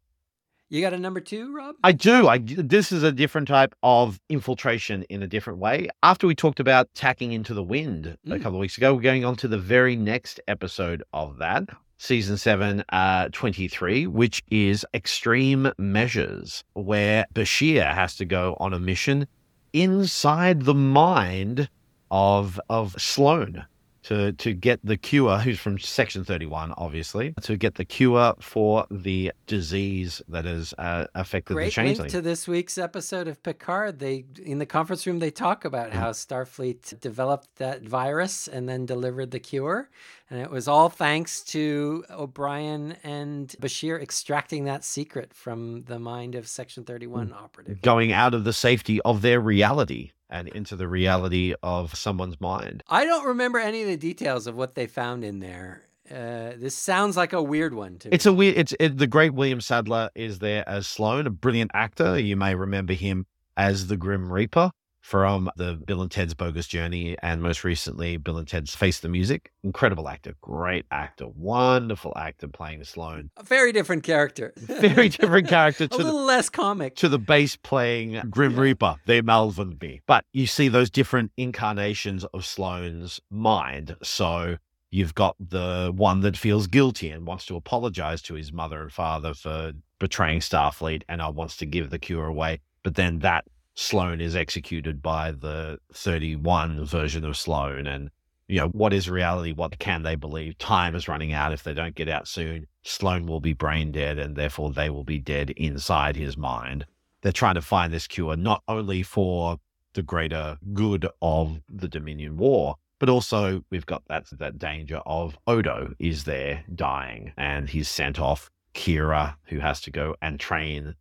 [0.68, 1.74] you got a number two, Rob?
[1.84, 2.28] I do.
[2.28, 5.88] I this is a different type of infiltration in a different way.
[6.02, 8.42] After we talked about tacking into the wind a Mm.
[8.42, 11.64] couple of weeks ago, we're going on to the very next episode of that,
[11.98, 18.78] season 7 uh 23, which is Extreme Measures, where Bashir has to go on a
[18.78, 19.26] mission
[19.72, 21.68] inside the mind
[22.10, 23.64] of of Sloan
[24.06, 28.86] to to get the cure who's from section 31 obviously to get the cure for
[28.90, 33.42] the disease that has uh, affected the Great changeling link to this week's episode of
[33.42, 33.98] Picard.
[33.98, 38.86] They in the conference room they talk about how Starfleet developed that virus and then
[38.86, 39.88] delivered the cure,
[40.30, 46.34] and it was all thanks to O'Brien and Bashir extracting that secret from the mind
[46.34, 47.82] of Section Thirty One operative.
[47.82, 52.82] going out of the safety of their reality and into the reality of someone's mind
[52.88, 55.82] I don't remember any of the details of what they found in there.
[56.10, 58.14] Uh, this sounds like a weird one to me.
[58.14, 61.70] it's a weird it's it, the great william sadler is there as sloan a brilliant
[61.74, 64.70] actor you may remember him as the grim reaper
[65.06, 69.08] from the Bill and Ted's Bogus Journey and most recently Bill and Ted's Face the
[69.08, 69.52] Music.
[69.62, 73.30] Incredible actor, great actor, wonderful actor playing Sloan.
[73.36, 74.52] a very different character.
[74.56, 76.96] Very different character a to the little less comic.
[76.96, 80.00] to the bass playing Grim Reaper, the B.
[80.08, 83.94] But you see those different incarnations of Sloan's mind.
[84.02, 84.56] So
[84.90, 88.92] you've got the one that feels guilty and wants to apologize to his mother and
[88.92, 92.58] father for betraying Starfleet and uh, wants to give the cure away.
[92.82, 93.44] But then that
[93.78, 97.86] Sloan is executed by the 31 version of Sloan.
[97.86, 98.10] And,
[98.48, 99.52] you know, what is reality?
[99.52, 100.56] What can they believe?
[100.56, 101.52] Time is running out.
[101.52, 105.04] If they don't get out soon, Sloan will be brain dead and therefore they will
[105.04, 106.86] be dead inside his mind.
[107.20, 109.58] They're trying to find this cure not only for
[109.92, 115.36] the greater good of the Dominion War, but also we've got that that danger of
[115.46, 120.94] Odo is there dying and he's sent off Kira, who has to go and train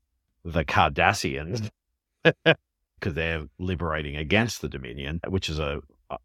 [0.44, 1.70] the Cardassians
[3.00, 6.18] because they're liberating against the Dominion, which is a, a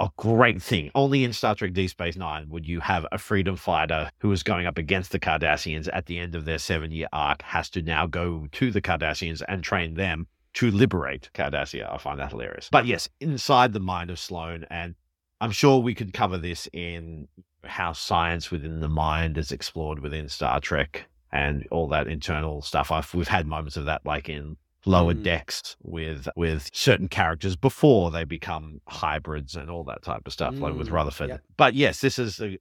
[0.00, 0.90] a great thing.
[0.94, 4.42] Only in Star Trek Deep Space Nine would you have a freedom fighter who is
[4.42, 7.82] going up against the Cardassians at the end of their seven year arc has to
[7.82, 11.92] now go to the Cardassians and train them to liberate Cardassia.
[11.92, 12.68] I find that hilarious.
[12.70, 14.94] But yes, inside the mind of Sloan, and
[15.40, 17.28] I'm sure we could cover this in
[17.64, 22.90] how science within the mind is explored within Star Trek and all that internal stuff.
[22.92, 24.56] I've, we've had moments of that, like in
[24.86, 25.22] lower Mm.
[25.22, 30.54] decks with with certain characters before they become hybrids and all that type of stuff,
[30.58, 31.28] like with Mm, Rutherford.
[31.28, 31.42] yep.
[31.56, 32.58] But yes, this is a,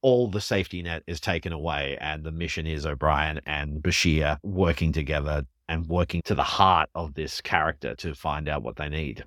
[0.00, 4.92] all the safety net is taken away, and the mission is O'Brien and Bashir working
[4.92, 9.24] together and working to the heart of this character to find out what they need.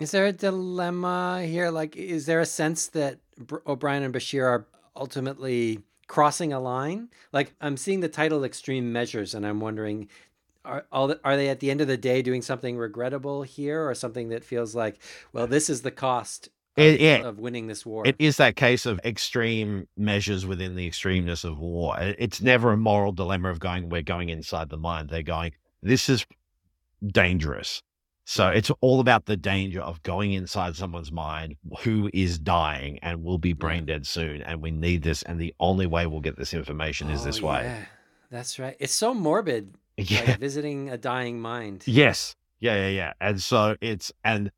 [0.00, 1.70] Is there a dilemma here?
[1.70, 4.66] Like, is there a sense that Br- O'Brien and Bashir are
[4.96, 5.78] ultimately
[6.08, 7.08] crossing a line?
[7.32, 10.08] Like, I'm seeing the title "Extreme Measures," and I'm wondering,
[10.64, 13.86] are all the- are they at the end of the day doing something regrettable here,
[13.88, 15.00] or something that feels like,
[15.32, 17.22] well, this is the cost of, It- yeah.
[17.22, 18.06] of winning this war?
[18.06, 21.96] It is that case of extreme measures within the extremeness of war.
[22.00, 25.10] It's never a moral dilemma of going, we're going inside the mind.
[25.10, 25.52] They're going,
[25.82, 26.26] this is
[27.06, 27.82] dangerous.
[28.26, 33.22] So it's all about the danger of going inside someone's mind who is dying and
[33.22, 34.40] will be brain dead soon.
[34.40, 35.22] And we need this.
[35.24, 37.64] And the only way we'll get this information is oh, this Oh, way.
[37.64, 37.84] yeah.
[38.30, 38.76] That's right.
[38.80, 40.24] It's so morbid, Yeah.
[40.26, 41.84] like visiting a dying mind.
[41.86, 42.34] Yes.
[42.58, 43.12] Yeah, yeah, yeah.
[43.20, 44.50] And so it's and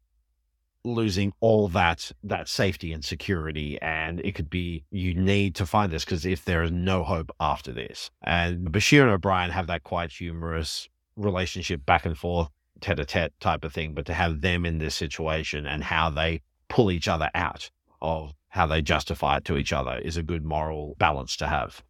[0.87, 5.91] losing all that that safety and security and it could be you need to find
[5.91, 9.83] this because if there is no hope after this and bashir and o'brien have that
[9.83, 12.49] quite humorous relationship back and forth
[12.81, 16.91] tete-a-tete type of thing but to have them in this situation and how they pull
[16.91, 17.69] each other out
[18.01, 21.83] of how they justify it to each other is a good moral balance to have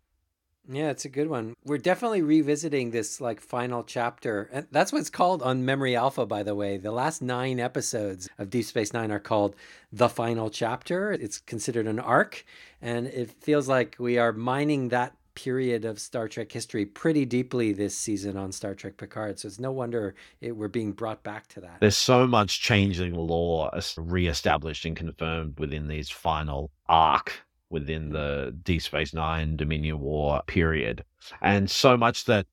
[0.68, 1.54] Yeah, it's a good one.
[1.64, 4.48] We're definitely revisiting this like final chapter.
[4.52, 6.76] And that's what's called on Memory Alpha, by the way.
[6.76, 9.54] The last nine episodes of Deep Space Nine are called
[9.92, 11.12] The Final Chapter.
[11.12, 12.44] It's considered an arc.
[12.82, 17.72] And it feels like we are mining that period of Star Trek history pretty deeply
[17.72, 19.38] this season on Star Trek Picard.
[19.38, 21.76] So it's no wonder it, we're being brought back to that.
[21.80, 28.82] There's so much changing lore reestablished and confirmed within these final arc within the Deep
[28.82, 31.04] Space Nine Dominion War period.
[31.40, 32.46] And so much that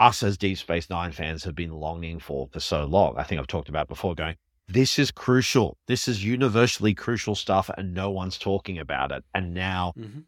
[0.00, 3.16] us as Deep Space Nine fans have been longing for for so long.
[3.18, 4.36] I think I've talked about before going,
[4.68, 5.76] this is crucial.
[5.86, 9.24] This is universally crucial stuff, and no one's talking about it.
[9.34, 10.20] And now, mm-hmm.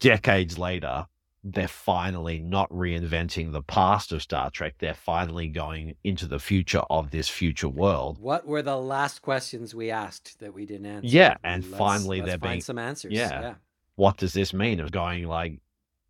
[0.00, 1.06] decades later,
[1.42, 4.74] they're finally not reinventing the past of Star Trek.
[4.78, 8.18] They're finally going into the future of this future world.
[8.18, 11.08] What were the last questions we asked that we didn't answer?
[11.08, 13.12] Yeah, and let's, finally let's they're being some answers.
[13.12, 13.40] Yeah.
[13.40, 13.54] yeah.
[13.96, 14.80] What does this mean?
[14.80, 15.60] Of going like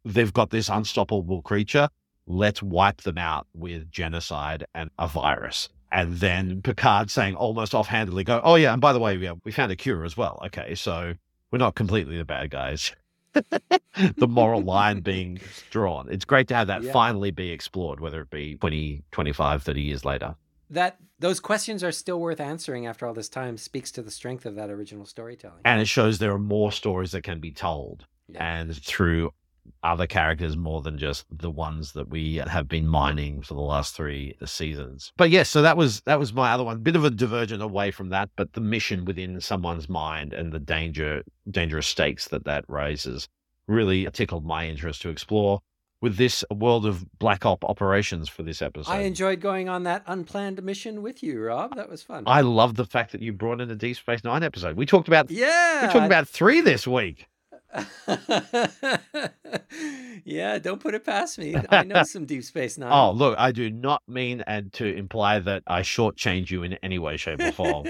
[0.05, 1.89] they've got this unstoppable creature.
[2.27, 5.69] Let's wipe them out with genocide and a virus.
[5.93, 9.53] And then Picard saying almost offhandedly, "Go, oh yeah, and by the way, yeah, we
[9.53, 10.41] found a cure as well.
[10.47, 11.15] Okay, so
[11.51, 12.95] we're not completely the bad guys."
[14.17, 16.09] the moral line being drawn.
[16.11, 16.93] It's great to have that yeah.
[16.93, 20.35] finally be explored, whether it be 20, 25, 30 years later.
[20.69, 24.47] That those questions are still worth answering after all this time speaks to the strength
[24.47, 25.61] of that original storytelling.
[25.65, 28.07] And it shows there are more stories that can be told.
[28.29, 28.61] Yeah.
[28.61, 29.33] And through
[29.83, 33.95] other characters more than just the ones that we have been mining for the last
[33.95, 35.13] three seasons.
[35.17, 36.83] But yes, so that was that was my other one.
[36.83, 40.59] Bit of a divergent away from that, but the mission within someone's mind and the
[40.59, 43.29] danger dangerous stakes that that raises
[43.67, 45.61] really tickled my interest to explore
[46.01, 48.91] with this world of black op operations for this episode.
[48.91, 51.77] I enjoyed going on that unplanned mission with you, Rob.
[51.77, 52.25] That was fun.
[52.27, 54.77] I love the fact that you brought in a Deep Space Nine episode.
[54.77, 57.27] We talked about yeah, we talked about three this week.
[60.25, 61.57] yeah, don't put it past me.
[61.71, 62.93] I know some Deep Space Nine.
[62.93, 66.99] Oh, look, I do not mean and to imply that I shortchange you in any
[66.99, 67.87] way, shape, or form.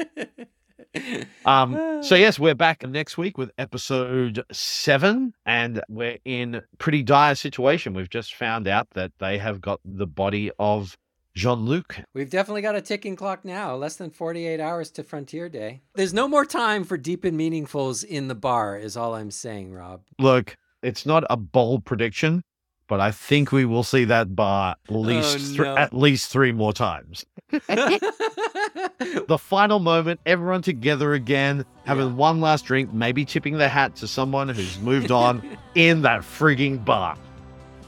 [1.46, 7.34] um, so yes, we're back next week with episode seven, and we're in pretty dire
[7.34, 7.94] situation.
[7.94, 10.96] We've just found out that they have got the body of
[11.34, 12.00] Jean Luc.
[12.14, 15.82] We've definitely got a ticking clock now, less than 48 hours to Frontier Day.
[15.94, 19.72] There's no more time for deep and meaningfuls in the bar, is all I'm saying,
[19.72, 20.02] Rob.
[20.18, 22.42] Look, it's not a bold prediction,
[22.88, 25.64] but I think we will see that bar at oh, least oh, no.
[25.64, 27.24] th- at least three more times.
[27.50, 32.14] the final moment, everyone together again, having yeah.
[32.14, 36.84] one last drink, maybe tipping their hat to someone who's moved on in that frigging
[36.84, 37.16] bar.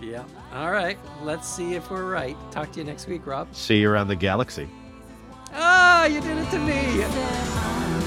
[0.03, 0.25] Yeah.
[0.53, 0.99] All right.
[1.23, 2.37] Let's see if we're right.
[2.51, 3.55] Talk to you next week, Rob.
[3.55, 4.69] See you around the galaxy.
[5.53, 8.02] Ah, you did it to me.